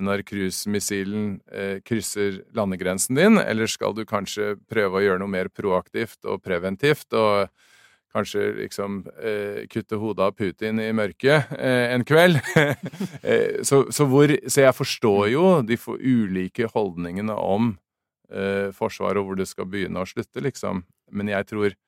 [0.00, 5.52] når cruisemissilen eh, krysser landegrensen din, eller skal du kanskje prøve å gjøre noe mer
[5.52, 7.12] proaktivt og preventivt?
[7.12, 7.50] og
[8.10, 12.40] Kanskje liksom eh, kutte hodet av Putin i mørket eh, en kveld.
[13.68, 17.76] så, så, hvor, så, jeg forstår jo de ulike holdningene om
[18.34, 20.82] eh, Forsvaret og hvor det skal begynne å slutte, liksom.
[21.14, 21.78] Men jeg tror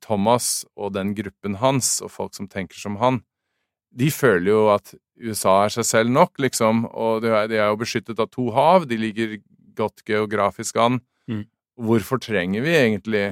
[0.00, 3.20] Thomas og den gruppen hans, og folk som tenker som han,
[3.94, 8.20] de føler jo at USA er seg selv nok, liksom, og de er, jo beskyttet
[8.20, 9.36] av to hav, de ligger
[9.78, 10.98] godt geografisk an.
[11.30, 11.44] Mm.
[11.78, 13.26] Hvorfor trenger vi egentlig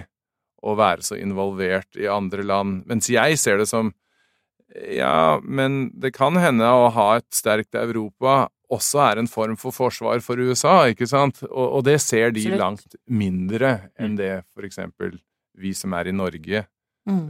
[0.63, 2.85] å være så involvert i andre land?
[2.91, 3.91] Mens jeg ser det som
[4.73, 9.75] ja, men det kan hende å ha et sterkt Europa også er en form for
[9.77, 11.43] forsvar for USA, ikke sant?
[11.51, 14.19] Og, og det ser de langt mindre enn mm.
[14.23, 15.19] det for eksempel
[15.59, 16.65] vi som er i Norge,
[17.09, 17.23] mm.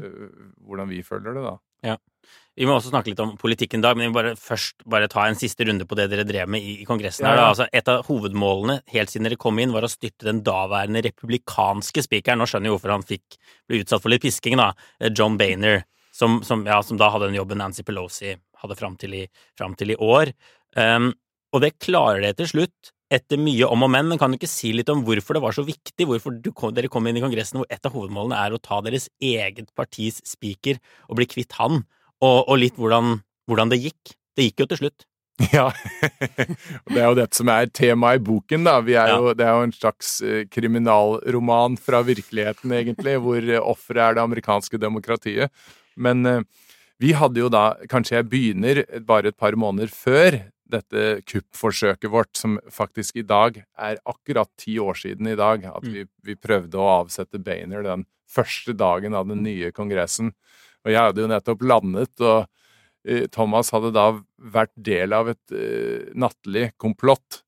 [0.66, 1.58] hvordan vi føler det, da.
[1.82, 1.98] Ja.
[2.54, 5.08] Vi må også snakke litt om politikken i dag, men vi må bare først bare
[5.10, 7.26] ta en siste runde på det dere drev med i, Kongressen.
[7.26, 7.38] her.
[7.38, 7.46] Da.
[7.48, 12.04] Altså, et av hovedmålene helt siden dere kom inn, var å styrte den daværende republikanske
[12.04, 12.42] spikeren.
[12.42, 13.38] Nå skjønner jeg hvorfor han fikk
[13.70, 14.70] ble utsatt for litt pisking, da.
[15.00, 18.98] Eh, John Bainer, som, som, ja, som da hadde den jobben Nancy Pelosi hadde fram
[19.00, 19.26] til i,
[19.58, 20.34] fram til i år.
[20.76, 21.10] Um,
[21.52, 24.50] og det klarer det til slutt etter mye om og men, men kan du ikke
[24.50, 27.60] si litt om hvorfor det var så viktig, hvorfor kom, dere kom inn i Kongressen
[27.60, 31.82] hvor et av hovedmålene er å ta deres eget partis speaker og bli kvitt han,
[32.22, 33.18] og, og litt hvordan,
[33.50, 34.14] hvordan, det gikk?
[34.36, 35.08] Det gikk jo til slutt.
[35.52, 35.70] Ja,
[36.86, 38.76] det er jo dette som er temaet i boken, da.
[38.84, 39.32] Er jo.
[39.34, 44.78] Det er jo en slags eh, kriminalroman fra virkeligheten, egentlig, hvor offeret er det amerikanske
[44.78, 45.50] demokratiet.
[45.96, 46.44] Men eh,
[47.02, 50.38] vi hadde jo da Kanskje jeg begynner bare et par måneder før
[50.72, 55.84] dette kuppforsøket vårt, som faktisk i dag er akkurat ti år siden i dag, at
[55.84, 55.92] mm.
[55.94, 60.32] vi, vi prøvde å avsette Bainer den første dagen av den nye kongressen.
[60.82, 65.54] Og jeg hadde jo nettopp landet, og uh, Thomas hadde da vært del av et
[65.54, 67.42] uh, nattlig komplott.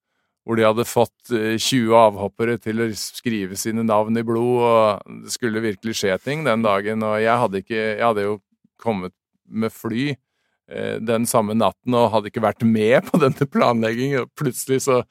[0.45, 4.61] Hvor de hadde fått uh, eh, 20 avhoppere til å skrive sine navn i blod,
[4.61, 7.01] og det skulle virkelig skje ting den dagen.
[7.07, 8.37] Og jeg hadde, ikke, jeg hadde jo
[8.77, 9.17] kommet
[9.49, 10.34] med fly Eh,
[10.65, 14.25] den samme natten og hadde ikke vært med på denne planleggingen.
[14.25, 15.03] og Plutselig så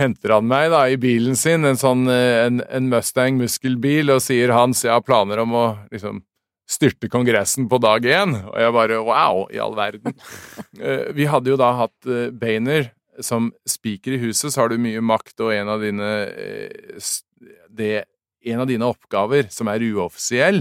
[0.00, 4.22] henter han meg da i bilen sin, en sånn eh, en, en Mustang muskelbil, og
[4.24, 6.22] sier Hans jeg har planer om å liksom
[6.66, 8.34] styrte Kongressen på dag én.
[8.50, 10.16] Og jeg bare wow, i all verden.
[10.76, 12.90] Eh, vi hadde jo da hatt Bainer
[13.24, 16.10] som speaker i huset, så har du mye makt, og en av dine
[17.72, 18.04] det,
[18.44, 20.60] En av dine oppgaver, som er uoffisiell,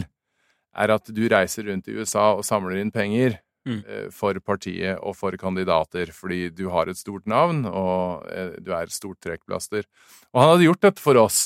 [0.71, 3.35] er at du reiser rundt i USA og samler inn penger
[3.67, 3.81] mm.
[3.87, 8.71] Eh, for partiet og for kandidater, fordi du har et stort navn, og eh, du
[8.73, 9.85] er et stort trekkplaster.
[10.33, 11.43] Og han hadde gjort dette for oss.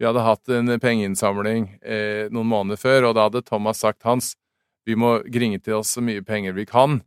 [0.00, 4.34] Vi hadde hatt en pengeinnsamling eh, noen måneder før, og da hadde Thomas sagt hans
[4.88, 7.00] vi må gringe til oss så mye penger vi kan,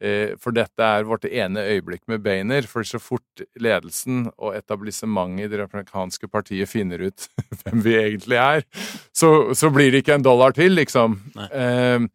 [0.00, 2.66] eh, for dette er vårt ene øyeblikk med Bainer.
[2.70, 7.28] For så fort ledelsen og etablissementet i det republikanske partiet finner ut
[7.62, 8.64] hvem vi egentlig er,
[9.12, 11.18] så, så, blir det ikke en dollar til, liksom.
[11.50, 12.06] Eh,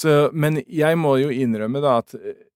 [0.00, 2.46] så, men jeg må jo innrømme da at eh,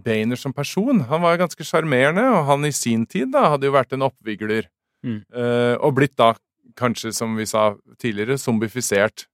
[0.00, 3.74] Bainer som person, han var ganske sjarmerende, og han i sin tid da hadde jo
[3.74, 4.70] vært en oppvigler.
[5.04, 5.18] Mm.
[5.28, 6.32] Uh, og blitt da
[6.78, 9.26] kanskje, som vi sa tidligere, zombifisert.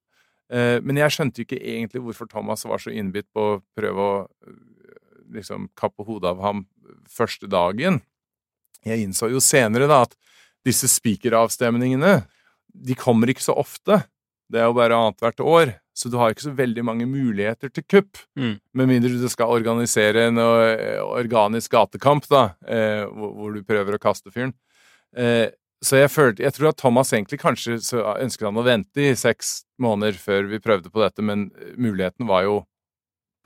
[0.51, 4.09] Uh, men jeg skjønte jo ikke egentlig hvorfor Thomas var så innbitt på å prøve
[4.09, 4.17] å
[5.35, 6.65] liksom kappe hodet av ham
[7.11, 8.01] første dagen.
[8.85, 10.19] Jeg innså jo senere da at
[10.67, 12.25] disse spikeravstemningene,
[12.75, 14.03] de kommer ikke så ofte.
[14.51, 15.77] Det er jo bare annethvert år.
[15.95, 18.19] Så du har ikke så veldig mange muligheter til kupp.
[18.39, 18.57] Mm.
[18.75, 24.03] Med mindre du skal organisere en eh, organisk gatekamp, da, eh, hvor, du prøver å
[24.03, 24.53] kaste fyren.
[25.17, 29.05] Eh, så jeg, følte, jeg tror at Thomas egentlig kanskje så ønsket han å vente
[29.05, 32.61] i seks måneder før vi prøvde på dette, men muligheten var jo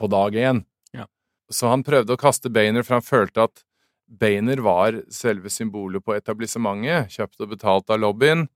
[0.00, 0.62] på dag én.
[0.96, 1.08] Ja.
[1.52, 3.64] Så han prøvde å kaste Bainer, for han følte at
[4.08, 8.46] Bainer var selve symbolet på etablissementet, kjøpt og betalt av lobbyen,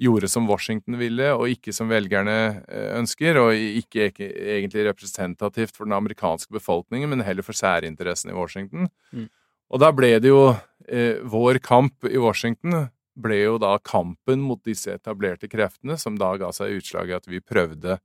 [0.00, 2.36] gjorde som Washington ville, og ikke som velgerne
[2.66, 8.38] eh, ønsker, og ikke egentlig representativt for den amerikanske befolkningen, men heller for særinteressene i
[8.38, 8.90] Washington.
[9.14, 9.28] Mm.
[9.74, 10.52] Og da ble det jo
[10.88, 16.32] eh, Vår kamp i Washington ble jo da kampen mot disse etablerte kreftene, som da
[16.40, 18.00] ga seg utslag i at vi prøvde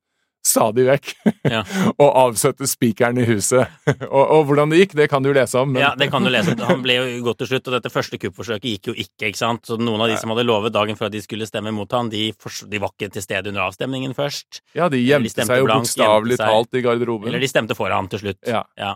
[0.46, 1.12] stadig vekk
[1.52, 1.62] ja.
[2.02, 3.68] og avsette spikeren i huset.
[4.08, 5.74] og, og, hvordan det gikk, det kan du lese om.
[5.74, 5.84] Men...
[5.84, 6.64] Ja, det kan du lese om.
[6.70, 9.66] Han ble jo godt til slutt, og dette første kuppforsøket gikk jo ikke, ikke sant.
[9.70, 12.30] Så noen av de som hadde lovet dagen før de skulle stemme mot han, de,
[12.32, 14.64] de var ikke til stede under avstemningen først.
[14.78, 17.32] Ja, de gjemte seg jo bokstavelig talt i garderoben.
[17.32, 18.42] Eller de stemte for han til slutt.
[18.48, 18.64] Ja.
[18.80, 18.96] ja.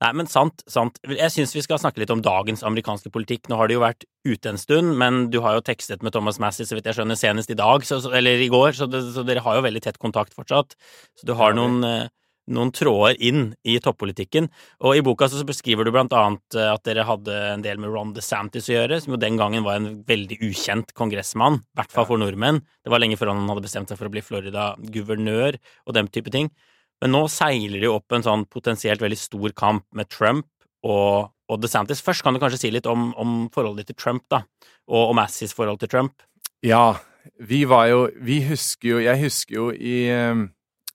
[0.00, 1.00] Nei, men sant, sant.
[1.04, 3.50] Jeg syns vi skal snakke litt om dagens amerikanske politikk.
[3.50, 6.40] Nå har det jo vært ute en stund, men du har jo tekstet med Thomas
[6.42, 9.24] Massey, så vidt jeg skjønner, senest i dag, så, eller i går, så, det, så,
[9.26, 10.76] dere har jo veldig tett kontakt fortsatt.
[11.18, 12.08] Så du har noen, eh,
[12.50, 14.48] noen tråder inn i toppolitikken.
[14.84, 17.92] Og i boka så beskriver du blant annet eh, at dere hadde en del med
[17.94, 21.94] Ron DeSantis å gjøre, som jo den gangen var en veldig ukjent kongressmann, i hvert
[21.94, 22.62] fall for nordmenn.
[22.84, 26.32] Det var lenge før han hadde bestemt seg for å bli Florida-guvernør og den type
[26.34, 26.52] ting.
[27.00, 30.48] Men nå seiler jo opp en sånn potensielt veldig stor kamp med Trump
[30.84, 32.02] og, og DeSantis.
[32.04, 34.42] Først kan du kanskje si litt om, om forholdet ditt til Trump, da,
[34.90, 36.24] og om Assis forhold til Trump.
[36.66, 37.00] Ja,
[37.40, 40.42] vi var jo Vi husker jo Jeg husker jo i, eh,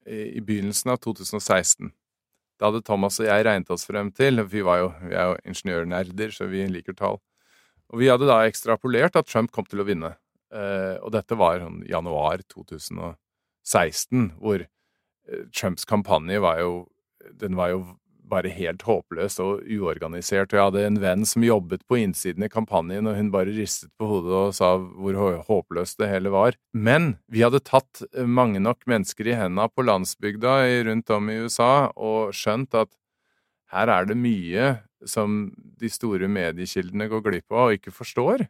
[0.06, 1.90] i begynnelsen av 2016.
[2.60, 5.40] Da hadde Thomas og jeg regnet oss frem til Vi, var jo, vi er jo
[5.50, 7.20] ingeniørnerder, så vi liker tall.
[7.94, 10.16] Og vi hadde da ekstrapolert at Trump kom til å vinne.
[10.54, 14.66] Eh, og dette var sånn januar 2016, hvor
[15.56, 16.74] Trumps kampanje var jo
[17.42, 17.80] Den var jo
[18.30, 20.52] bare helt håpløs og uorganisert.
[20.52, 23.92] Og jeg hadde en venn som jobbet på innsiden i kampanjen, og hun bare ristet
[24.00, 25.18] på hodet og sa hvor
[25.48, 26.58] håpløst det hele var.
[26.74, 30.58] Men vi hadde tatt mange nok mennesker i henda på landsbygda
[30.90, 32.92] rundt om i USA og skjønt at
[33.74, 35.50] her er det mye som
[35.80, 38.48] de store mediekildene går glipp av og ikke forstår.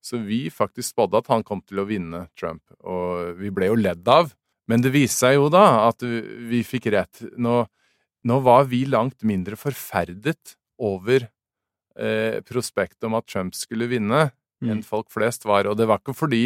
[0.00, 3.76] Så vi faktisk spådde at han kom til å vinne Trump, og vi ble jo
[3.76, 4.32] ledd av.
[4.70, 7.24] Men det viste seg jo da at vi fikk rett.
[7.40, 7.64] Nå,
[8.30, 11.26] nå var vi langt mindre forferdet over
[11.98, 14.28] eh, prospektet om at Trump skulle vinne,
[14.62, 14.70] mm.
[14.70, 15.68] enn folk flest var.
[15.68, 16.44] Og det var ikke fordi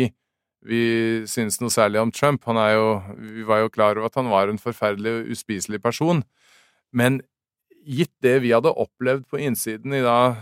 [0.64, 0.80] vi
[1.28, 2.44] syntes noe særlig om Trump.
[2.48, 2.88] Han er jo,
[3.36, 6.24] vi var jo klar over at han var en forferdelig og uspiselig person.
[6.94, 7.20] Men
[7.84, 10.34] gitt det vi hadde opplevd på innsiden i da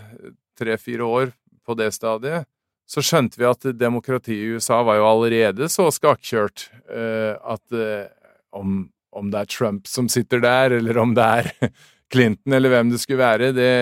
[0.59, 1.33] tre-fire år
[1.67, 2.47] på det stadiet,
[2.93, 8.05] så skjønte vi at demokratiet i USA var jo allerede så skakkjørt uh, at uh,
[8.53, 8.83] om,
[9.17, 11.51] om, det er Trump som sitter der, eller om det er
[12.13, 13.73] Clinton, eller hvem det skulle være, det,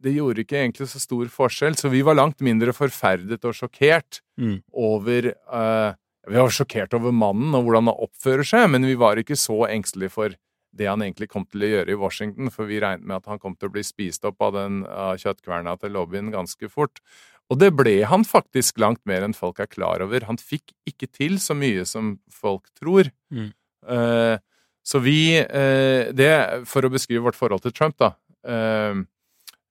[0.00, 1.76] det gjorde ikke egentlig så stor forskjell.
[1.76, 4.58] Så vi var langt mindre forferdet og sjokkert mm.
[4.72, 5.92] over uh,
[6.28, 9.66] Vi var sjokkert over mannen og hvordan han oppfører seg, men vi var ikke så
[9.68, 10.36] engstelige for
[10.78, 13.40] det han egentlig kom til å gjøre i Washington, for vi regnet med at han
[13.42, 17.00] kom til å bli spist opp av den av kjøttkverna til lobbyen ganske fort.
[17.48, 20.26] Og det ble han faktisk langt mer enn folk er klar over.
[20.28, 23.08] Han fikk ikke til så mye som folk tror.
[23.32, 23.50] Mm.
[23.88, 24.36] Uh,
[24.84, 26.32] så vi uh, Det,
[26.68, 28.12] for å beskrive vårt forhold til Trump, da
[28.44, 28.98] uh,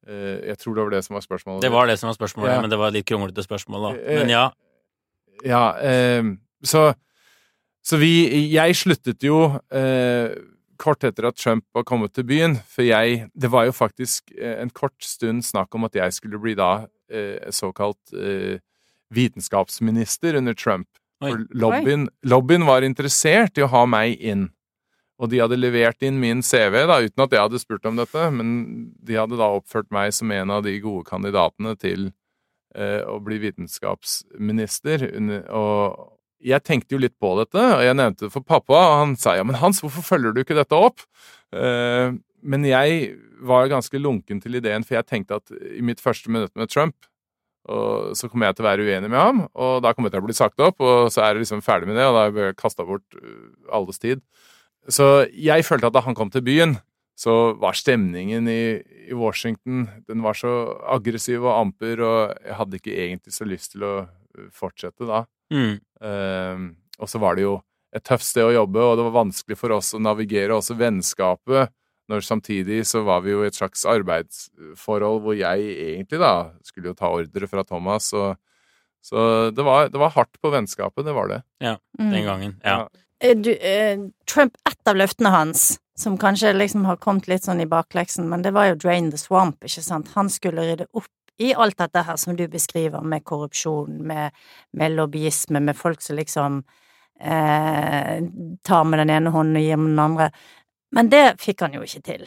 [0.07, 1.65] Jeg tror det var det som var spørsmålet.
[1.65, 2.61] Det var det som var spørsmålet, ja.
[2.63, 4.19] men det var et litt kronglete spørsmål, da.
[4.21, 4.45] Men ja.
[5.45, 5.65] Ja,
[6.65, 6.88] så,
[7.86, 9.41] så vi Jeg sluttet jo
[10.82, 14.69] kort etter at Trump var kommet til byen, for jeg Det var jo faktisk en
[14.69, 16.88] kort stund snakk om at jeg skulle bli da eh,
[17.55, 18.60] såkalt eh,
[19.14, 20.88] vitenskapsminister under Trump.
[21.49, 24.49] Lobbyen, lobbyen, var interessert i å ha meg inn.
[25.18, 28.28] Og de hadde levert inn min CV, da, uten at jeg hadde spurt om dette,
[28.36, 28.51] men
[29.01, 32.12] de hadde da oppført meg som en av de gode kandidatene til
[32.76, 35.08] eh, å bli vitenskapsminister.
[35.58, 36.14] Og
[36.45, 39.34] jeg tenkte jo litt på dette, og jeg nevnte det for pappa, og han sa
[39.39, 41.01] ja, men Hans, hvorfor følger du ikke dette opp?
[41.49, 42.14] Eh,
[42.47, 43.11] men jeg
[43.45, 46.95] var ganske lunken til ideen, for jeg tenkte at i mitt første minutt med Trump
[47.67, 50.27] så kommer jeg til å være uenig med ham, og da kommer jeg til å
[50.29, 52.59] bli sagt opp, og så er jeg liksom ferdig med det, og da har jeg
[52.59, 54.21] kasta bort øh, alles tid.
[54.87, 56.77] Så jeg følte at da han kom til byen,
[57.17, 58.77] så var stemningen i,
[59.09, 60.51] i Washington Den var så
[60.85, 65.25] aggressiv og amper, og jeg hadde ikke egentlig så lyst til å øh, fortsette da.
[65.51, 65.79] Mm.
[66.03, 66.67] Uh,
[67.01, 67.57] og så var det jo
[67.95, 71.73] et tøft sted å jobbe, og det var vanskelig for oss å navigere også vennskapet
[72.08, 76.34] når samtidig så var vi jo i et slags arbeidsforhold hvor jeg egentlig da
[76.66, 78.38] skulle jo ta ordre fra Thomas, og
[79.03, 81.41] så det var, det var hardt på vennskapet, det var det.
[81.64, 82.24] Ja, den mm.
[82.26, 82.55] gangen.
[82.64, 82.88] Ja.
[83.24, 87.62] eh, du, eh, Trump, ett av løftene hans, som kanskje liksom har kommet litt sånn
[87.64, 90.12] i bakleksen, men det var jo drain the swamp, ikke sant?
[90.16, 94.36] Han skulle rydde opp i alt dette her som du beskriver, med korrupsjon, med,
[94.74, 96.62] med lobbyisme, med folk som liksom
[97.20, 98.24] eh,
[98.64, 100.32] tar med den ene hånden og gir med den andre.
[100.95, 102.23] Men det fikk han jo ikke til.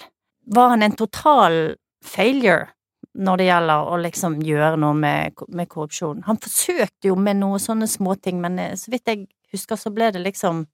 [0.55, 2.69] Var han en total failure
[3.17, 6.25] når det gjelder å liksom gjøre noe med, med korrupsjon?
[6.29, 10.11] Han forsøkte jo med noen sånne småting, men eh, så vidt jeg husker, så ble
[10.15, 10.67] det liksom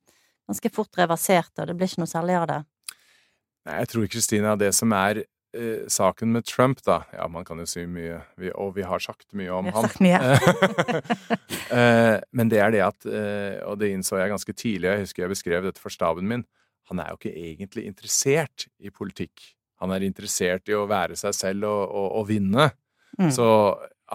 [0.47, 2.59] ganske fort reversert, og det ble ikke noe særlig av det.
[3.67, 7.59] Nei, jeg tror, Kristina, det som er eh, saken med Trump, da Ja, man kan
[7.59, 9.91] jo si mye, vi, og vi har sagt mye om Vi har han.
[9.91, 11.17] sagt mye.
[11.67, 15.25] Eh, Men det er det at, eh, og det innså jeg ganske tidlig, jeg husker
[15.25, 16.45] jeg beskrev dette for staben min,
[16.91, 19.53] han er jo ikke egentlig interessert i politikk.
[19.83, 22.71] Han er interessert i å være seg selv og, og, og vinne.
[23.19, 23.31] Mm.
[23.35, 23.47] Så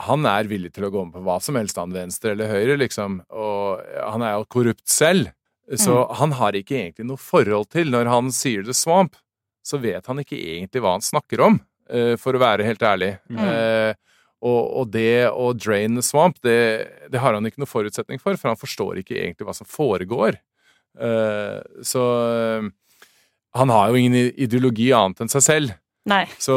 [0.07, 2.77] han er villig til å gå med på hva som helst, han venstre eller høyre,
[2.79, 3.19] liksom.
[3.35, 5.33] Og han er jo korrupt selv.
[5.77, 6.15] Så Mm.
[6.19, 9.15] han har ikke egentlig noe forhold til Når han sier The Swamp,
[9.63, 11.59] så vet han ikke egentlig hva han snakker om,
[11.89, 13.11] eh, for å være helt ærlig.
[13.29, 13.39] Mm.
[13.45, 13.93] Eh,
[14.41, 18.33] og, og det å drain the swamp, det, det har han ikke noe forutsetning for,
[18.41, 20.39] for han forstår ikke egentlig hva som foregår.
[20.99, 22.69] Eh, så eh,
[23.57, 25.75] han har jo ingen ideologi annet enn seg selv.
[26.09, 26.23] Nei.
[26.41, 26.55] Så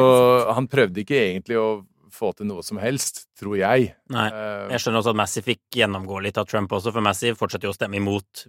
[0.57, 1.83] han prøvde ikke egentlig å
[2.15, 3.89] få til noe som helst, tror jeg.
[4.15, 4.27] Nei.
[4.31, 7.67] Eh, Jeg skjønner også at Massey fikk gjennomgå litt av Trump også, for Massey fortsetter
[7.67, 8.45] jo å stemme imot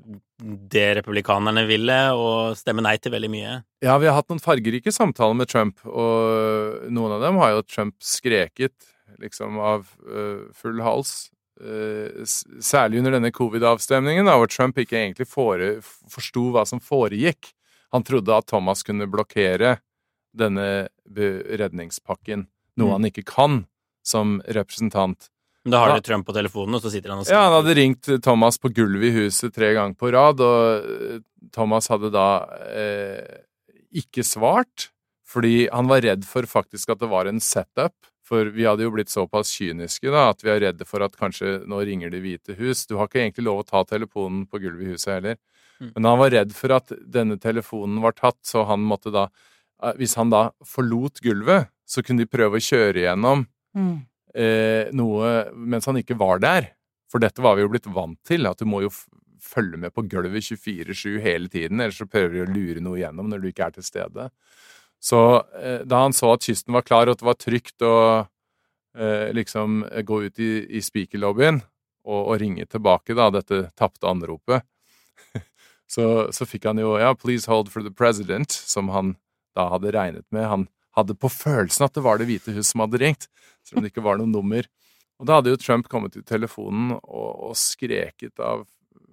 [0.70, 3.56] det republikanerne ville, og stemme nei til veldig mye.
[3.82, 7.66] Ja, vi har hatt noen fargerike samtaler med Trump, og noen av dem har jo
[7.66, 9.90] Trump skreket liksom av
[10.54, 11.32] full hals.
[11.56, 12.26] Eh,
[12.60, 15.78] særlig under denne covid-avstemningen, hvor Trump ikke egentlig fore,
[16.12, 17.54] forsto hva som foregikk.
[17.96, 19.78] Han trodde at Thomas kunne blokkere
[20.36, 22.48] denne redningspakken,
[22.78, 22.92] noe Mm.
[22.92, 23.66] han ikke kan
[24.04, 25.30] som representant.
[25.64, 27.40] Men da har du Trump på telefonen, og så sitter han og skriver.
[27.40, 31.20] Ja, han hadde ringt Thomas på gulvet i huset tre ganger på rad, og eh,
[31.54, 33.40] Thomas hadde da eh,
[33.96, 34.90] ikke svart,
[35.26, 37.96] fordi han var redd for faktisk at det var en setup.
[38.26, 41.60] For vi hadde jo blitt såpass kyniske da, at vi er redde for at kanskje
[41.70, 42.88] nå ringer Det hvite hus.
[42.90, 45.38] Du har ikke egentlig lov å ta telefonen på gulvet i huset heller.
[45.80, 45.92] Mm.
[45.94, 49.28] Men han var redd for at denne telefonen var tatt, så han måtte da
[49.84, 53.46] eh, Hvis han da forlot gulvet, så kunne de prøve å kjøre igjennom
[53.76, 54.06] Mm.
[54.34, 56.70] eh, noe mens han ikke var der.
[57.12, 58.90] For dette var vi jo blitt vant til, at du må jo
[59.44, 63.28] følge med på gulvet 24-7 hele tiden, ellers så prøver de å lure noe igjennom
[63.30, 64.30] når du ikke er til stede.
[65.04, 65.22] Så
[65.62, 67.96] eh, da han så at kysten var klar, og at det var trygt å
[68.98, 71.62] eh, liksom gå ut i, i speakerlobbyen
[72.06, 74.66] og, og ringe tilbake da, dette tapte anropet,
[75.94, 79.16] så, så fikk han jo ja, 'Please hold for the president', som han
[79.56, 80.48] da hadde regnet med.
[80.48, 83.30] Han hadde på følelsen at det var Det hvite hus som hadde ringt,
[83.64, 84.68] selv om det ikke var noe nummer.
[85.20, 88.66] Og da hadde jo Trump kommet til telefonen og, og skreket av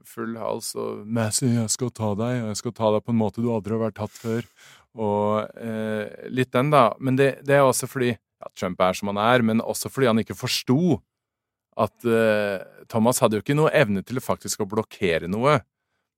[0.06, 3.42] full hals og 'Massey, jeg skal ta deg, jeg skal ta deg på en måte
[3.42, 4.48] du aldri har vært tatt før'.
[4.98, 6.90] Og eh, litt den, da.
[7.00, 10.10] Men det, det er også fordi ja, Trump er som han er, men også fordi
[10.10, 10.98] han ikke forsto
[11.80, 15.60] at eh, Thomas hadde jo ikke noe evne til faktisk å blokkere noe,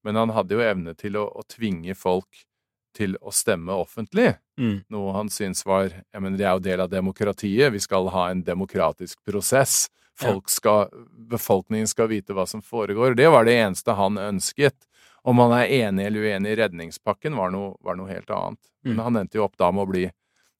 [0.04, 2.42] men han hadde jo evne til å, å tvinge folk
[2.94, 4.84] til å stemme offentlig Mm.
[4.94, 7.72] noe han syntes var jeg mener, Det er jo del av demokratiet.
[7.74, 9.88] Vi skal ha en demokratisk prosess.
[10.14, 13.16] Folk skal, Befolkningen skal vite hva som foregår.
[13.18, 14.86] Det var det eneste han ønsket.
[15.24, 18.60] Om han er enig eller uenig i redningspakken, var noe, var noe helt annet.
[18.84, 19.04] Men Mm.
[19.04, 20.10] han endte jo opp da med å bli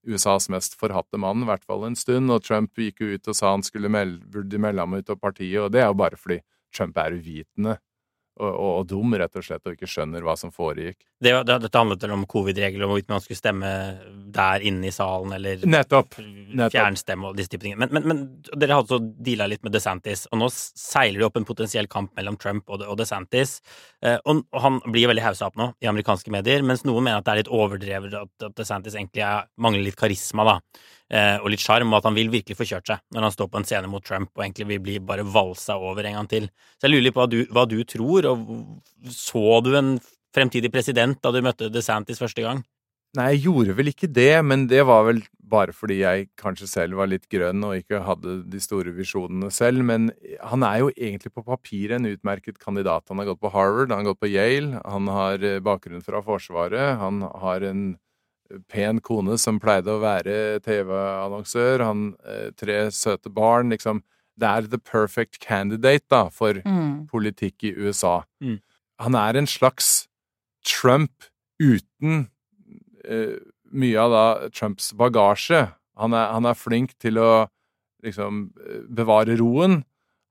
[0.07, 2.31] USAs mest forhatte mann, i hvert fall en stund.
[2.31, 5.17] Og Trump gikk jo ut og sa han skulle melde, burde melde ham ut av
[5.21, 6.41] partiet, og det er jo bare fordi
[6.73, 7.79] Trump er uvitende.
[8.35, 10.97] Og, og, og dum, rett og slett, og ikke skjønner hva som foregikk.
[11.22, 13.68] Det, det, dette handlet vel om covid-regler, om hvorvidt man skulle stemme
[14.35, 16.18] der inne i salen, eller Nettopp!
[16.18, 16.74] Nettopp.
[16.74, 17.76] fjernstemme og disse type ting.
[17.78, 18.24] Men, men, men
[18.59, 22.11] dere hadde så deala litt med DeSantis, og nå seiler det opp en potensiell kamp
[22.18, 23.61] mellom Trump og, og DeSantis.
[24.03, 27.22] Eh, og, og han blir veldig haussa opp nå i amerikanske medier, mens noen mener
[27.22, 30.59] at det er litt overdrevet, at, at DeSantis egentlig er, mangler litt karisma, da.
[31.13, 33.49] Eh, og litt sjarm, og at han vil virkelig få kjørt seg når han står
[33.53, 36.47] på en scene mot Trump og egentlig vil bli bare valsa over en gang til.
[36.79, 39.99] Så jeg lurer litt på hva du, hva du tror, og så du en
[40.35, 42.65] fremtidig president da du møtte DeSantis første gang?
[43.15, 45.21] Nei, jeg gjorde vel ikke det, men det var vel
[45.55, 49.85] bare fordi jeg kanskje selv var litt grønn og ikke hadde de store visjonene selv.
[49.87, 50.09] Men
[50.43, 53.07] han er jo egentlig på papiret en utmerket kandidat.
[53.13, 56.25] Han har gått på Harvard, han har gått på Yale, han har eh, bakgrunn fra
[56.27, 57.85] Forsvaret, han har en
[58.69, 64.03] pen kone som pleide å være TV-annonsør, han eh, tre søte barn, liksom.
[64.37, 67.07] Det er the perfect candidate, da, for Mm.
[67.07, 68.25] politikk i USA.
[68.43, 68.61] Mm.
[69.01, 70.09] Han er en slags
[70.65, 71.29] Trump
[71.61, 72.29] uten
[73.09, 73.37] uh,
[73.71, 75.69] mye av da Trumps bagasje.
[75.97, 77.47] Han er, han er flink til å
[78.03, 79.85] liksom eh, bevare roen.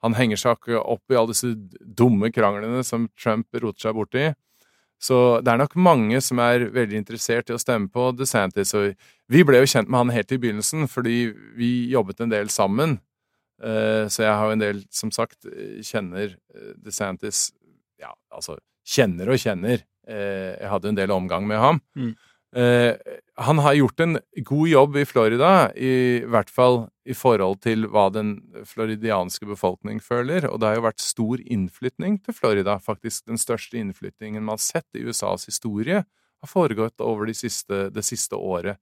[0.04, 4.26] Han henger seg ikke opp i alle disse dumme kranglene som Trump roter seg borti.
[5.04, 8.72] Så det er nok mange som er veldig interessert i å stemme på DeSantis.
[8.80, 8.94] Og
[9.32, 11.18] vi ble jo kjent med han helt i begynnelsen, fordi
[11.60, 12.98] vi jobbet en del sammen.
[13.64, 15.44] Eh, så jeg har jo en del, som sagt,
[15.84, 16.38] kjenner
[16.80, 17.50] DeSantis
[18.00, 19.84] Ja, altså kjenner og kjenner.
[20.04, 21.78] Jeg hadde en del omgang med ham.
[21.96, 22.16] Mm.
[22.56, 22.96] Eh,
[23.36, 28.06] han har gjort en god jobb i Florida, i hvert fall i forhold til hva
[28.14, 28.36] den
[28.70, 30.46] floridianske befolkning føler.
[30.52, 32.78] Og det har jo vært stor innflytning til Florida.
[32.80, 36.04] Faktisk den største innflytningen man har sett i USAs historie,
[36.44, 38.78] har foregått over de siste, det siste året.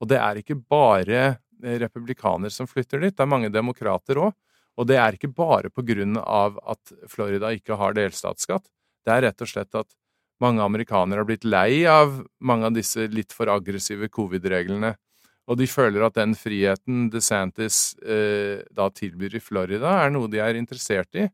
[0.00, 4.34] Og det er ikke bare republikaner som flytter dit, det er mange demokrater òg.
[4.76, 8.68] Og det er ikke bare på grunn av at Florida ikke har delstatsskatt.
[9.06, 9.88] Det er rett og slett at
[10.42, 14.94] mange amerikanere har blitt lei av mange av disse litt for aggressive covid-reglene.
[15.46, 20.42] Og de føler at den friheten DeSantis eh, da tilbyr i Florida, er noe de
[20.42, 21.28] er interessert i.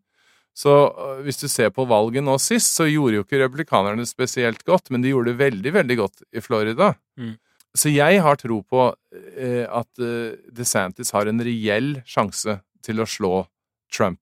[0.53, 4.65] Så øh, hvis du ser på valget nå sist, så gjorde jo ikke republikanerne spesielt
[4.69, 6.93] godt, men de gjorde det veldig, veldig godt i Florida.
[7.17, 7.39] Mm.
[7.73, 13.09] Så jeg har tro på eh, at eh, DeSantis har en reell sjanse til å
[13.09, 13.47] slå
[13.93, 14.21] Trump.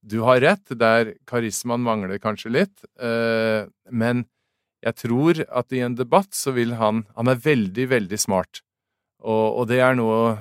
[0.00, 4.24] Du har rett, der karismaen mangler kanskje litt, eh, men
[4.80, 8.62] jeg tror at i en debatt så vil han Han er veldig, veldig smart,
[9.20, 10.38] og, og det er noe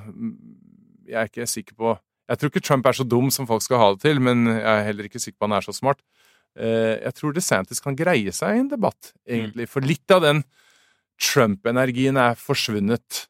[1.10, 1.98] jeg er ikke sikker på
[2.30, 4.64] Jeg tror ikke Trump er så dum som folk skal ha det til, men jeg
[4.64, 6.00] er heller ikke sikker på han er så smart.
[6.54, 10.44] Eh, jeg tror DeSantis kan greie seg i en debatt, egentlig, for litt av den
[11.20, 13.26] Trump-energien er forsvunnet.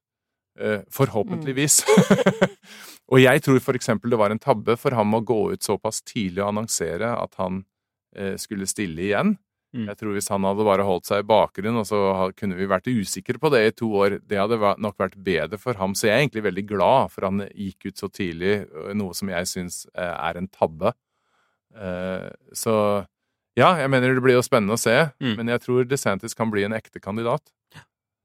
[0.60, 1.82] Eh, forhåpentligvis.
[1.88, 2.56] Mm.
[3.14, 6.44] Og jeg tror eksempel det var en tabbe for ham å gå ut såpass tidlig
[6.44, 7.64] og annonsere at han
[8.16, 9.38] eh, skulle stille igjen.
[9.74, 9.86] Mm.
[9.92, 12.90] Jeg tror hvis han hadde bare holdt seg i bakgrunnen, og så kunne vi vært
[12.90, 15.94] usikre på det i to år, det hadde nok vært bedre for ham.
[15.98, 18.64] Så jeg er egentlig veldig glad for han gikk ut så tidlig,
[18.98, 20.94] noe som jeg syns eh, er en tabbe.
[21.78, 22.76] Eh, så
[23.58, 25.34] ja, jeg mener det blir jo spennende å se, mm.
[25.40, 27.44] men jeg tror DeSantis kan bli en ekte kandidat.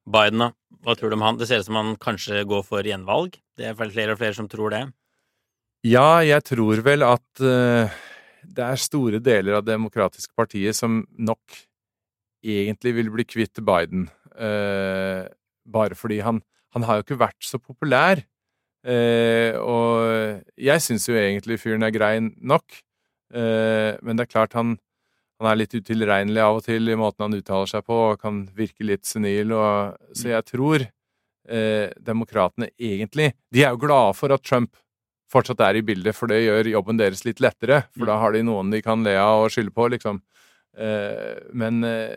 [0.05, 0.51] Biden, da?
[0.85, 1.39] Hva tror du om han?
[1.41, 3.39] Det ser ut som han kanskje går for gjenvalg?
[3.57, 4.83] Det er flere og flere som tror det.
[5.85, 7.93] Ja, jeg tror vel at uh,
[8.45, 11.59] det er store deler av demokratiske partiet som nok
[12.45, 14.09] egentlig vil bli kvitt Biden.
[14.33, 15.25] Uh,
[15.65, 16.43] bare fordi han,
[16.77, 18.21] han har jo ikke vært så populær.
[18.85, 22.83] Uh, og jeg syns jo egentlig fyren er grei nok.
[23.35, 24.77] men det er klart han
[25.45, 28.45] han er litt utilregnelig av og til i måten han uttaler seg på, og kan
[28.57, 29.53] virke litt senil.
[29.57, 34.75] Og, så jeg tror eh, demokratene egentlig De er jo glade for at Trump
[35.35, 37.85] fortsatt er i bildet, for det gjør jobben deres litt lettere.
[37.97, 40.21] For da har de noen de kan le av og skylde på, liksom.
[40.79, 42.15] Eh, men eh,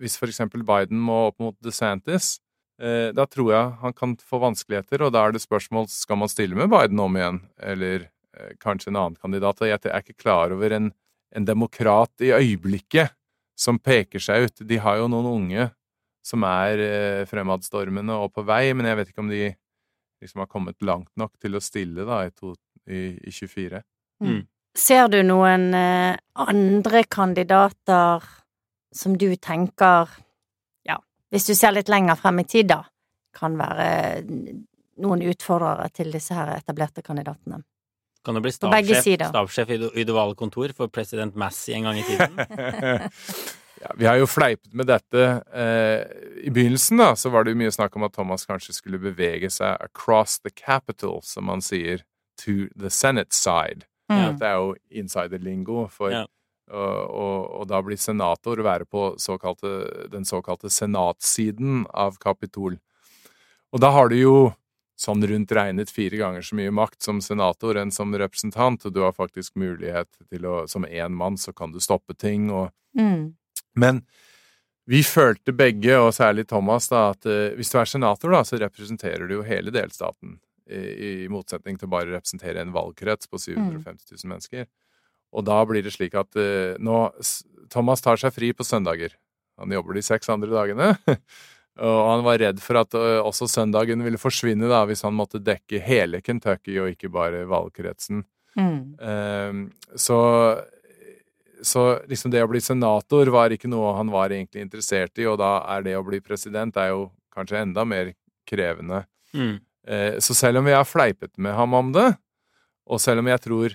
[0.00, 2.36] hvis eksempel Biden må opp mot DeSantis,
[2.82, 6.32] eh, da tror jeg han kan få vanskeligheter, og da er det spørsmål skal man
[6.32, 9.62] stille med Biden om igjen, eller eh, kanskje en annen kandidat.
[9.62, 10.92] Og jeg er ikke klar over en
[11.34, 13.14] en demokrat i øyeblikket
[13.58, 14.64] som peker seg ut.
[14.68, 15.68] De har jo noen unge
[16.26, 19.44] som er eh, fremadstormende og på vei, men jeg vet ikke om de
[20.22, 22.54] liksom har kommet langt nok til å stille da i, to,
[22.88, 23.82] i, i 24.
[24.22, 24.30] Mm.
[24.32, 24.44] mm.
[24.76, 28.24] Ser du noen eh, andre kandidater
[28.92, 30.10] som du tenker,
[30.84, 30.98] ja,
[31.32, 32.82] hvis du ser litt lenger frem i tid, da,
[33.36, 33.86] kan være
[35.00, 37.62] noen utfordrere til disse her etablerte kandidatene?
[38.26, 42.00] Kan du bli stabssjef, stabssjef i, i det ovale kontor for president Massey en gang
[42.00, 42.40] i tiden?
[43.84, 45.26] ja, vi har jo fleipet med dette.
[45.54, 46.02] Eh,
[46.42, 49.50] I begynnelsen da, så var det jo mye snakk om at Thomas kanskje skulle bevege
[49.54, 52.02] seg across the capital, som man sier,
[52.42, 53.86] to the Senate side.
[54.10, 54.18] Mm.
[54.18, 56.26] Ja, det er jo insiderlingo for ja.
[56.70, 62.80] og, og, og, da blir senator, være på såkalte, den såkalte senatsiden av Kapitol.
[63.70, 64.36] Og da har du jo
[64.96, 69.02] sånn rundt regnet fire ganger så mye makt som senator enn som representant, og du
[69.04, 73.34] har faktisk mulighet til å Som én mann så kan du stoppe ting og mm.
[73.76, 74.00] Men
[74.86, 78.56] vi følte begge, og særlig Thomas, da, at uh, hvis du er senator, da, så
[78.62, 80.38] representerer du jo hele delstaten.
[80.66, 84.30] I, motsetning til bare å representere en valgkrets på 750 000 mm.
[84.32, 84.64] mennesker.
[85.36, 86.96] Og da blir det slik at uh, nå
[87.70, 89.14] Thomas tar seg fri på søndager.
[89.60, 90.94] Han jobber de seks andre dagene.
[91.76, 95.80] Og han var redd for at også søndagen ville forsvinne da, hvis han måtte dekke
[95.84, 98.22] hele Kentucky og ikke bare valgkretsen.
[98.56, 98.96] Mm.
[98.96, 100.18] Um, så,
[101.62, 105.38] så liksom det å bli senator var ikke noe han var egentlig interessert i, og
[105.42, 108.14] da er det å bli president er jo kanskje enda mer
[108.48, 109.04] krevende.
[109.36, 109.58] Mm.
[109.86, 112.08] Uh, så selv om vi har fleipet med ham om det,
[112.86, 113.74] og selv om jeg tror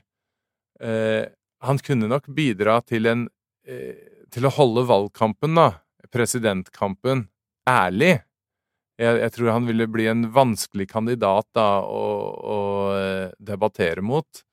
[0.81, 1.23] uh,
[1.61, 3.27] han kunne nok bidra til en
[3.69, 5.81] uh, til å holde valgkampen, da,
[6.11, 7.25] presidentkampen,
[7.71, 8.13] ærlig.
[9.01, 12.05] Jeg, jeg, tror han ville bli en vanskelig kandidat da, å,
[12.55, 12.59] å,
[12.99, 14.43] eh, debattere mot.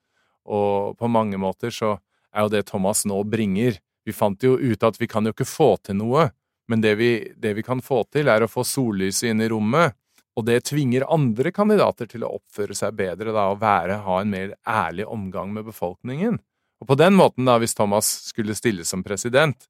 [0.48, 1.96] Og på mange måter så
[2.32, 5.44] er jo det Thomas nå bringer Vi fant jo ut at vi kan jo ikke
[5.48, 6.30] få til noe
[6.70, 9.96] Men det vi, det vi kan få til, er å få sollyset inn i rommet,
[10.36, 14.30] og det tvinger andre kandidater til å oppføre seg bedre da, og være, ha en
[14.30, 16.36] mer ærlig omgang med befolkningen.
[16.78, 19.66] Og på den måten, da, hvis Thomas skulle stille som president,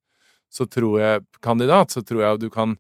[0.53, 2.77] så tror jeg, kandidat, så tror jeg du kan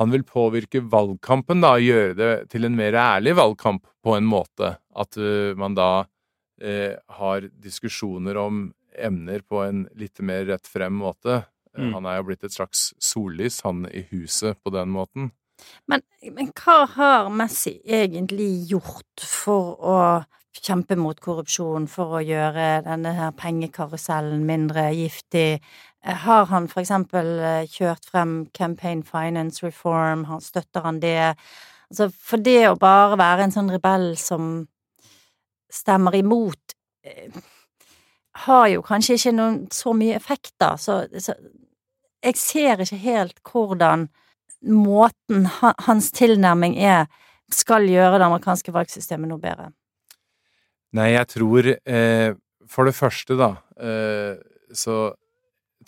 [0.00, 4.74] Han vil påvirke valgkampen, da, gjøre det til en mer ærlig valgkamp på en måte.
[4.96, 5.16] At
[5.56, 8.66] man da uh, har diskusjoner om
[8.96, 11.42] emner på en litt mer rett frem måte.
[11.76, 11.92] Mm.
[11.94, 15.30] Han er jo blitt et slags sollys, han i huset, på den måten.
[15.88, 19.98] Men, men hva har Messi egentlig gjort for å
[20.56, 25.60] kjempe mot korrupsjon, for å gjøre denne her pengekarusellen mindre giftig?
[26.06, 31.34] Har han for eksempel eh, kjørt frem Campaign Finance Reform, han støtter han det?
[31.90, 34.66] Altså, for det å bare være en sånn rebell som
[35.72, 36.76] stemmer imot,
[37.06, 37.34] eh,
[38.46, 41.34] har jo kanskje ikke noen så mye effekt, da, så, så
[42.22, 44.08] jeg ser ikke helt hvordan
[44.66, 45.46] måten
[45.86, 47.06] hans tilnærming er,
[47.52, 49.70] skal gjøre det amerikanske valgsystemet noe bedre?
[50.96, 52.32] Nei, jeg tror eh,
[52.66, 54.38] For det første, da, eh,
[54.74, 55.14] så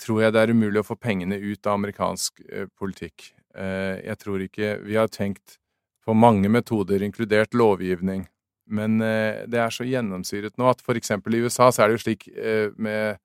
[0.01, 3.31] tror jeg det er umulig å få pengene ut av amerikansk eh, politikk.
[3.57, 5.59] Eh, jeg tror ikke Vi har tenkt
[6.07, 8.27] på mange metoder, inkludert lovgivning.
[8.69, 12.05] Men eh, det er så gjennomsyret nå at eksempel i USA så er det jo
[12.07, 12.29] slik
[12.77, 13.19] med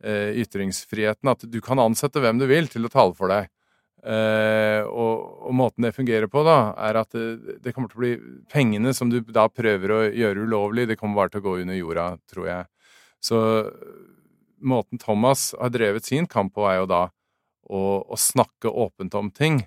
[0.00, 3.50] ytringsfriheten at du kan ansette hvem du vil til å tale for deg.
[4.00, 8.00] Uh, og, og, måten det fungerer på, da, er at det, det, kommer til å
[8.00, 8.12] bli
[8.48, 11.76] Pengene som du da prøver å gjøre ulovlig, det kommer bare til å gå under
[11.76, 12.70] jorda, tror jeg.
[13.20, 13.40] Så
[14.62, 17.02] måten Thomas har drevet sin kamp på, er jo da
[17.70, 19.62] å, å snakke åpent om ting.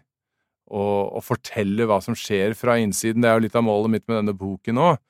[0.73, 3.21] Og, og, fortelle hva som skjer fra innsiden.
[3.21, 5.01] Det er jo litt av målet mitt med denne boken òg.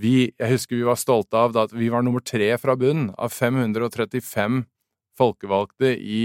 [0.00, 4.62] Jeg husker vi var stolte av at vi var nummer tre fra bunn av 535
[5.20, 6.22] folkevalgte i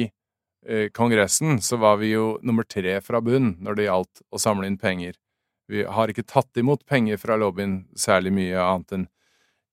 [0.70, 4.68] Eh, Kongressen så var vi jo nummer tre fra bunn når det gjaldt å samle
[4.68, 5.14] inn penger.
[5.72, 9.08] Vi har ikke tatt imot penger fra lobbyen særlig mye annet enn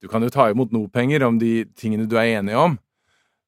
[0.02, 2.74] Du kan jo ta imot noe penger om de tingene du er enig om,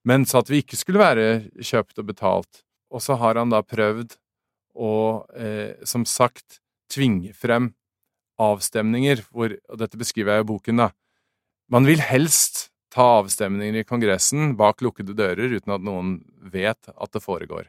[0.06, 1.26] men sa at vi ikke skulle være
[1.58, 2.62] kjøpt og betalt.
[2.94, 4.14] Og så har han da prøvd
[4.76, 4.92] å,
[5.34, 6.60] eh, som sagt,
[6.92, 7.72] tvinge frem
[8.38, 10.90] avstemninger hvor Og dette beskriver jeg i boken, da.
[11.72, 17.12] Man vil helst ta avstemninger i Kongressen bak lukkede dører uten at noen vet at
[17.12, 17.66] det foregår.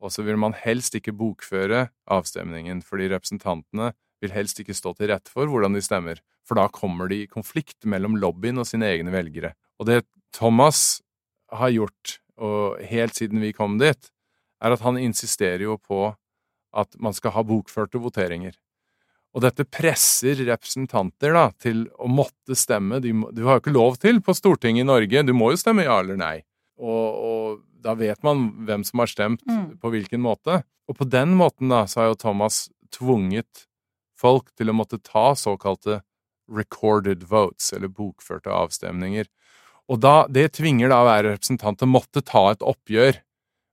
[0.00, 5.10] Og så vil man helst ikke bokføre avstemningen, fordi representantene vil helst ikke stå til
[5.10, 8.88] rette for hvordan de stemmer, for da kommer de i konflikt mellom lobbyen og sine
[8.88, 9.54] egne velgere.
[9.80, 10.04] Og det
[10.36, 11.00] Thomas
[11.52, 14.10] har gjort, og helt siden vi kom dit,
[14.60, 16.10] er at han insisterer jo på
[16.76, 18.54] at man skal ha bokførte voteringer.
[19.34, 22.98] Og dette presser representanter da, til å måtte stemme.
[23.02, 25.22] De, du har jo ikke lov til på Stortinget i Norge.
[25.26, 26.36] Du må jo stemme ja eller nei.
[26.80, 29.78] Og, og da vet man hvem som har stemt mm.
[29.82, 30.62] på hvilken måte.
[30.90, 33.68] Og på den måten da, så har jo Thomas tvunget
[34.18, 36.00] folk til å måtte ta såkalte
[36.50, 39.28] recorded votes, eller bokførte avstemninger.
[39.90, 43.18] Og da, det tvinger da hver representant til å måtte ta et oppgjør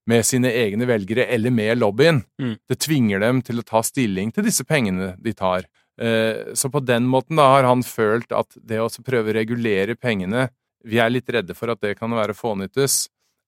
[0.07, 2.21] med sine egne velgere eller med lobbyen.
[2.41, 2.55] Mm.
[2.69, 5.67] Det tvinger dem til å ta stilling til disse pengene de tar.
[5.99, 9.95] Eh, så på den måten da har han følt at det å prøve å regulere
[9.97, 10.51] pengene
[10.87, 13.07] Vi er litt redde for at det kan være fånyttes,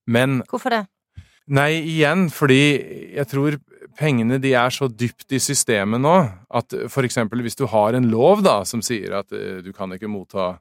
[0.09, 0.79] men Hvorfor det?
[1.53, 3.59] Nei, igjen fordi jeg tror
[4.01, 6.15] pengene de er så dypt i systemet nå
[6.49, 9.93] at for eksempel hvis du har en lov da som sier at uh, du kan
[9.93, 10.55] ikke motta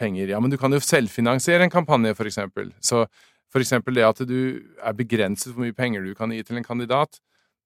[0.00, 2.72] penger Ja, men du kan jo selvfinansiere en kampanje, for eksempel.
[2.80, 3.04] Så
[3.50, 6.66] for eksempel det at du er begrenset hvor mye penger du kan gi til en
[6.66, 7.20] kandidat.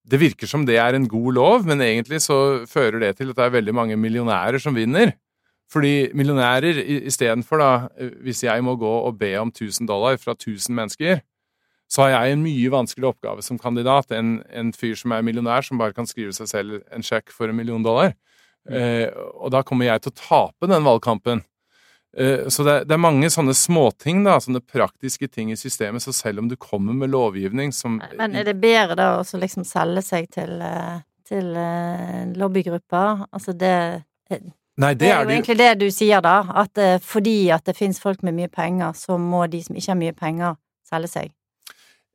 [0.04, 3.38] Det virker som det er en god lov, men egentlig så fører det til at
[3.38, 5.14] det er veldig mange millionærer som vinner.
[5.72, 6.76] Fordi millionærer
[7.08, 11.22] istedenfor, da, hvis jeg må gå og be om 1000 dollar fra 1000 mennesker,
[11.90, 15.64] så har jeg en mye vanskeligere oppgave som kandidat enn en fyr som er millionær,
[15.64, 18.14] som bare kan skrive seg selv en sjekk for en million dollar.
[18.68, 18.76] Mm.
[18.76, 21.44] Eh, og da kommer jeg til å tape den valgkampen.
[22.16, 26.04] Eh, så det, det, er mange sånne småting, da, sånne praktiske ting i systemet.
[26.04, 29.66] Så selv om du kommer med lovgivning som Men er det bedre da å liksom
[29.68, 33.26] selge seg til, eh, til eh, lobbygrupper?
[33.32, 33.76] Altså det
[34.74, 35.34] Nei, det, det er, jo det...
[35.34, 36.40] egentlig det du sier, da.
[36.64, 40.00] At fordi at det fins folk med mye penger, så må de som ikke har
[40.00, 40.56] mye penger,
[40.90, 41.28] selge seg.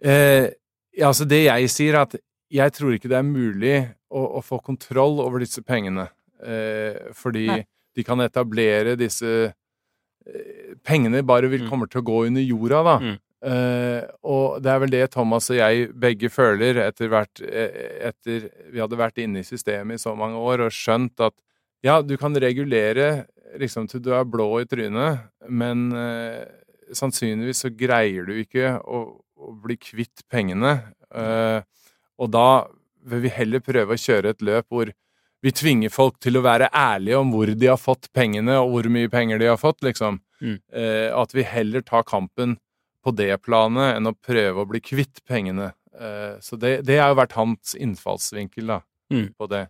[0.04, 0.50] Eh,
[0.95, 2.18] ja, altså det jeg sier, er at
[2.50, 3.78] jeg tror ikke det er mulig
[4.10, 6.10] å, å få kontroll over disse pengene.
[6.43, 7.62] Eh, fordi Nei.
[7.95, 9.52] de kan etablere disse
[10.86, 11.70] pengene bare vil, mm.
[11.72, 12.95] kommer til å gå under jorda, da.
[13.03, 13.17] Mm.
[13.39, 18.49] Uh, og det er vel det Thomas og jeg begge føler etter, hvert, eh, etter
[18.67, 21.38] vi hadde vært inne i systemet i så mange år og skjønt at
[21.88, 23.30] ja, du kan regulere
[23.61, 26.43] liksom til du er blå i trynet, men uh,
[26.91, 29.05] sannsynligvis så greier du ikke å,
[29.39, 30.76] å bli kvitt pengene.
[31.09, 31.63] Uh,
[32.20, 32.67] Og da
[33.09, 34.91] vil vi heller prøve å kjøre et løp hvor
[35.42, 38.90] vi tvinger folk til å være ærlige om hvor de har fått pengene, og hvor
[38.92, 40.20] mye penger de har fått, liksom.
[40.42, 40.58] Mm.
[40.74, 42.58] Eh, at vi heller tar kampen
[43.04, 45.72] på det planet enn å prøve å bli kvitt pengene.
[46.00, 49.32] Eh, så det, det har jo vært hans innfallsvinkel da, Mm.
[49.40, 49.64] på det.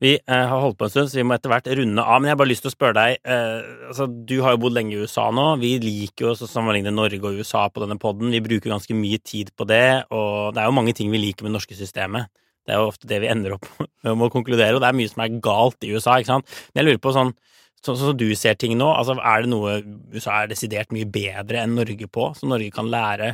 [0.00, 2.20] Vi eh, har holdt på en stund, så vi må etter hvert runde av.
[2.20, 4.74] Men jeg har bare lyst til å spørre deg eh, altså, Du har jo bodd
[4.76, 5.44] lenge i USA nå.
[5.60, 8.32] Vi liker jo å sammenligne Norge og USA på denne poden.
[8.32, 11.44] Vi bruker ganske mye tid på det, og det er jo mange ting vi liker
[11.44, 12.28] med det norske systemet.
[12.66, 13.66] Det er jo ofte det vi ender opp
[14.06, 16.56] med å konkludere, og det er mye som er galt i USA, ikke sant.
[16.72, 17.36] Men jeg lurer på sånn
[17.84, 19.76] Sånn som du ser ting nå, altså er det noe
[20.10, 23.28] USA er desidert mye bedre enn Norge på, som Norge kan lære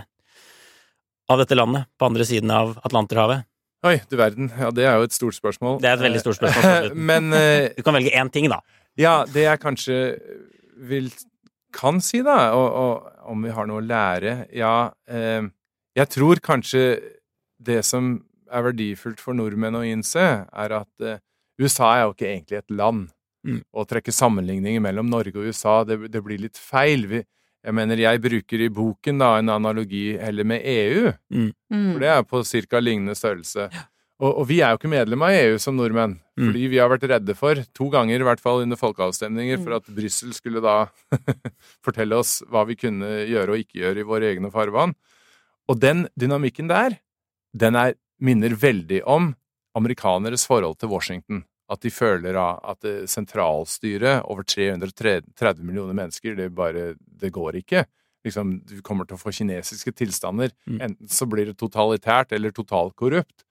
[1.32, 3.46] av dette landet på andre siden av Atlanterhavet?
[3.86, 4.50] Oi, du verden.
[4.58, 5.80] Ja, det er jo et stort spørsmål.
[5.80, 6.90] Det er et veldig stort spørsmål.
[7.10, 8.60] Men eh, Du kan velge én ting, da.
[9.00, 9.96] Ja, det jeg kanskje
[10.90, 11.08] vil
[11.72, 15.48] kan si, da, og, og om vi har noe å lære Ja, eh,
[15.96, 16.84] jeg tror kanskje
[17.62, 18.18] det som
[18.52, 20.22] er verdifullt for nordmenn å innse,
[20.52, 21.18] er at eh,
[21.60, 23.08] USA er jo ikke egentlig et land.
[23.46, 23.60] Mm.
[23.74, 27.06] Å trekke sammenligninger mellom Norge og USA, det, det blir litt feil.
[27.10, 27.22] Vi,
[27.66, 31.50] jeg mener, jeg bruker i boken da en analogi heller med EU, Mm.
[31.94, 32.80] for det er på ca.
[32.80, 33.68] lignende størrelse.
[34.22, 36.46] Og, og vi er jo ikke medlem av EU som nordmenn, Mm.
[36.48, 39.64] fordi vi har vært redde for, to ganger i hvert fall under folkeavstemninger, Mm.
[39.64, 40.86] for at Brussel skulle da
[41.84, 44.94] fortelle oss hva vi kunne gjøre og ikke gjøre i våre egne farvann.
[45.68, 46.98] Og den dynamikken der,
[47.54, 49.32] den er, minner veldig om
[49.78, 51.42] amerikaneres forhold til Washington.
[51.72, 57.86] At de føler at sentralstyret, over 330 millioner mennesker, det bare Det går ikke.
[58.26, 60.52] Liksom, du kommer til å få kinesiske tilstander.
[60.66, 60.78] Mm.
[60.86, 63.46] Enten så blir det totalitært eller totalt korrupt.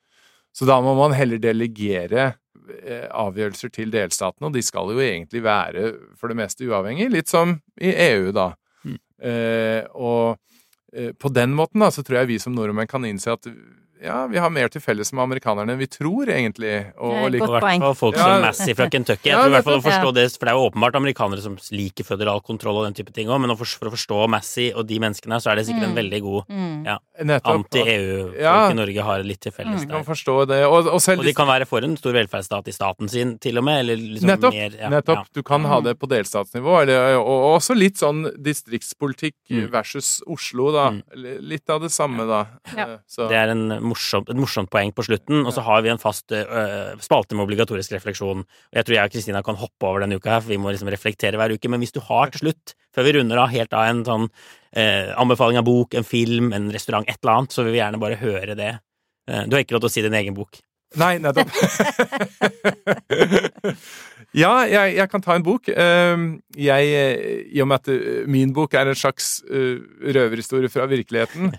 [0.55, 2.33] Så da må man heller delegere
[2.83, 7.31] eh, avgjørelser til delstatene, og de skal jo egentlig være for det meste uavhengig, litt
[7.31, 8.51] som i EU, da.
[8.83, 8.97] Mm.
[9.31, 10.39] Eh, og
[10.95, 13.47] eh, på den måten da, så tror jeg vi som nordmenn kan innse at
[14.01, 16.93] ja, vi har mer til felles med amerikanerne enn vi tror, egentlig.
[16.97, 18.23] Og, og i hvert fall folk Ja.
[18.25, 19.29] som Massey fra Kentucky.
[19.29, 20.11] Jeg tror i hvert fall å forstå Ja.
[20.11, 23.27] det, For det er jo åpenbart amerikanere som liker føderal kontroll og den type ting
[23.27, 25.95] òg, men for, for å forstå Massey og de menneskene, så er det sikkert en
[25.95, 26.01] Mm.
[26.01, 26.85] veldig god Mm.
[26.85, 26.97] ja,
[27.45, 28.69] anti-EU-folk Ja.
[28.71, 30.03] i Norge har litt til felles kan der.
[30.03, 30.65] forstå det.
[30.65, 33.57] Og, og selv Og de kan være for en stor velferdsstat i staten sin, til
[33.57, 34.53] og med, eller liksom Nettopp.
[34.53, 35.27] mer ja, Nettopp.
[35.33, 35.83] Du kan ha Mm.
[35.83, 39.69] det på delstatsnivå, eller, og, og også litt sånn distriktspolitikk Mm.
[39.71, 40.89] versus Oslo, da.
[40.91, 41.03] Mm.
[41.41, 42.45] Litt av det samme, da.
[42.75, 42.83] Ja.
[42.93, 43.27] Eh, Så.
[43.27, 46.31] Det er en morsom, et morsomt poeng på slutten, og så har vi en fast
[46.35, 48.45] øh, spalte med obligatorisk refleksjon.
[48.47, 50.73] Og Jeg tror jeg og Kristina kan hoppe over denne uka her, for vi må
[50.73, 51.71] liksom reflektere hver uke.
[51.71, 54.27] Men hvis du har til slutt, før vi runder av helt av en sånn
[54.73, 58.01] eh, anbefaling av bok, en film, en restaurant, et eller annet, så vil vi gjerne
[58.01, 58.73] bare høre det.
[59.27, 60.57] Du har ikke lov til å si din egen bok.
[60.99, 61.47] Nei, nettopp.
[64.41, 65.69] ja, jeg, jeg kan ta en bok.
[65.71, 66.23] Eh,
[66.59, 66.83] Jeg,
[67.53, 71.53] I og med at min bok er en slags røverhistorie fra virkeligheten,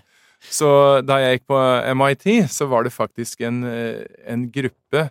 [0.51, 1.59] så da jeg gikk på
[1.95, 5.07] MIT, så var det faktisk en, eh, en gruppe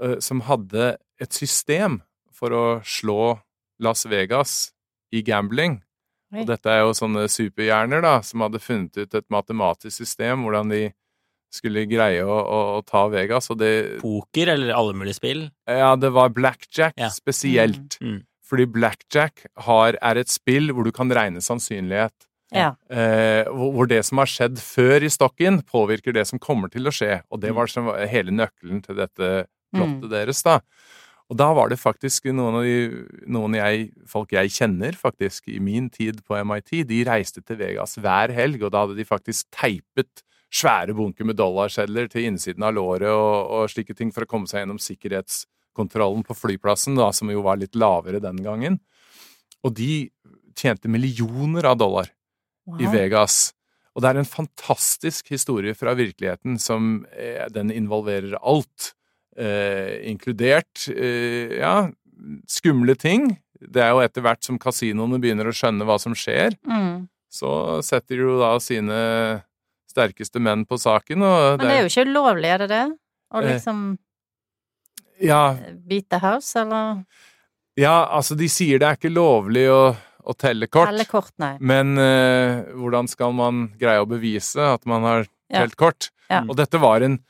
[0.00, 2.00] uh, som hadde et system
[2.34, 3.38] for å slå
[3.82, 4.72] Las Vegas
[5.14, 5.80] i gambling.
[6.34, 6.42] Oi.
[6.42, 10.72] Og dette er jo sånne superhjerner da, som hadde funnet ut et matematisk system, hvordan
[10.72, 10.82] de
[11.54, 15.44] skulle greie å, å, å ta Vegas, og det Poker eller alle mulige spill.
[15.70, 17.12] Ja, det var blackjack Ja.
[17.14, 17.98] spesielt.
[18.02, 18.24] Mm.
[18.44, 22.26] Fordi blackjack har, er et spill hvor du kan regne sannsynlighet.
[22.54, 22.70] Ja.
[22.88, 26.94] Eh, hvor, det som har skjedd før i stokken, påvirker det som kommer til å
[26.94, 27.18] skje.
[27.34, 29.32] Og det var som hele nøkkelen til dette
[29.74, 30.60] plottet deres, da.
[31.32, 35.56] Og da var det faktisk noen, av de, noen jeg, folk jeg kjenner faktisk i
[35.62, 39.48] min tid på MIT, de reiste til Vegas hver helg, og da hadde de faktisk
[39.56, 40.22] teipet
[40.54, 44.46] svære bunker med dollarsedler til innsiden av låret og, og slike ting for å komme
[44.50, 48.78] seg gjennom sikkerhetskontrollen på flyplassen, da, som jo var litt lavere den gangen.
[49.64, 50.10] Og de
[50.54, 52.12] tjente millioner av dollar
[52.80, 53.52] i Vegas.
[53.94, 58.92] Og det er en fantastisk historie fra virkeligheten som eh, den involverer alt,
[59.38, 61.76] eh, inkludert eh, ja,
[62.50, 63.36] skumle ting.
[63.60, 67.06] Det er jo etter hvert som kasinoene begynner å skjønne hva som skjer, Mm.
[67.32, 68.98] så setter de jo da sine
[69.90, 72.84] sterkeste menn på saken, og Men det er jo ikke ulovlig, er det det?
[73.34, 73.98] Å Eh, liksom
[75.22, 75.54] ja,
[75.86, 77.04] beat the house, eller
[77.78, 79.94] ja, altså de sier det er ikke lovlig å,
[80.24, 80.88] å telle kort.
[80.90, 81.54] telle kort, nei.
[81.60, 85.60] Men uh, hvordan skal man greie å bevise at man har Ja.
[85.62, 86.10] telt kort?
[86.30, 86.42] Ja.
[86.48, 87.20] Og dette var en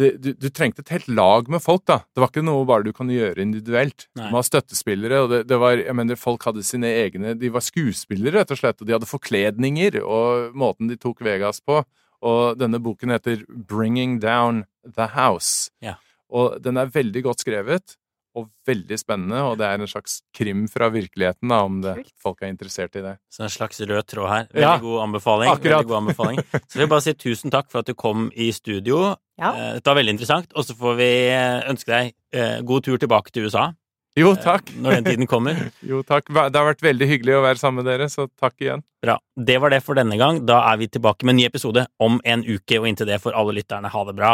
[0.00, 1.98] du, du trengte et helt lag med folk, da.
[2.14, 4.06] Det var ikke noe bare du kan gjøre individuelt.
[4.16, 4.28] Nei.
[4.28, 7.50] Du må ha støttespillere, og det, det var Jeg mener, folk hadde sine egne De
[7.52, 11.82] var skuespillere, rett og slett, og de hadde forkledninger, og måten de tok Vegas på.
[12.22, 15.68] Og denne boken heter Bringing Down The House.
[15.84, 15.98] Ja.
[16.30, 17.96] Og den er veldig godt skrevet,
[18.38, 22.42] og veldig spennende, og det er en slags krim fra virkeligheten, da, om det, folk
[22.42, 23.16] er interessert i det.
[23.32, 24.46] Så en slags rød tråd her.
[24.52, 25.50] Veldig Ja, god anbefaling.
[25.50, 25.72] akkurat.
[25.80, 26.38] Veldig god anbefaling.
[26.68, 29.16] Så vil jeg bare si tusen takk for at du kom i studio.
[29.40, 29.50] Ja.
[29.56, 32.98] Eh, Dette var veldig interessant, og så får vi eh, ønske deg eh, god tur
[33.02, 33.72] tilbake til USA
[34.18, 34.70] Jo, takk.
[34.76, 35.58] når den tiden kommer.
[35.90, 36.26] Jo, takk.
[36.30, 38.82] Det har vært veldig hyggelig å være sammen med dere, så takk igjen.
[39.02, 39.18] Bra.
[39.38, 40.42] Det var det for denne gang.
[40.46, 43.34] Da er vi tilbake med en ny episode om en uke, og inntil det får
[43.38, 44.32] alle lytterne ha det bra.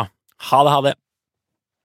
[0.50, 0.94] Ha det, ha det!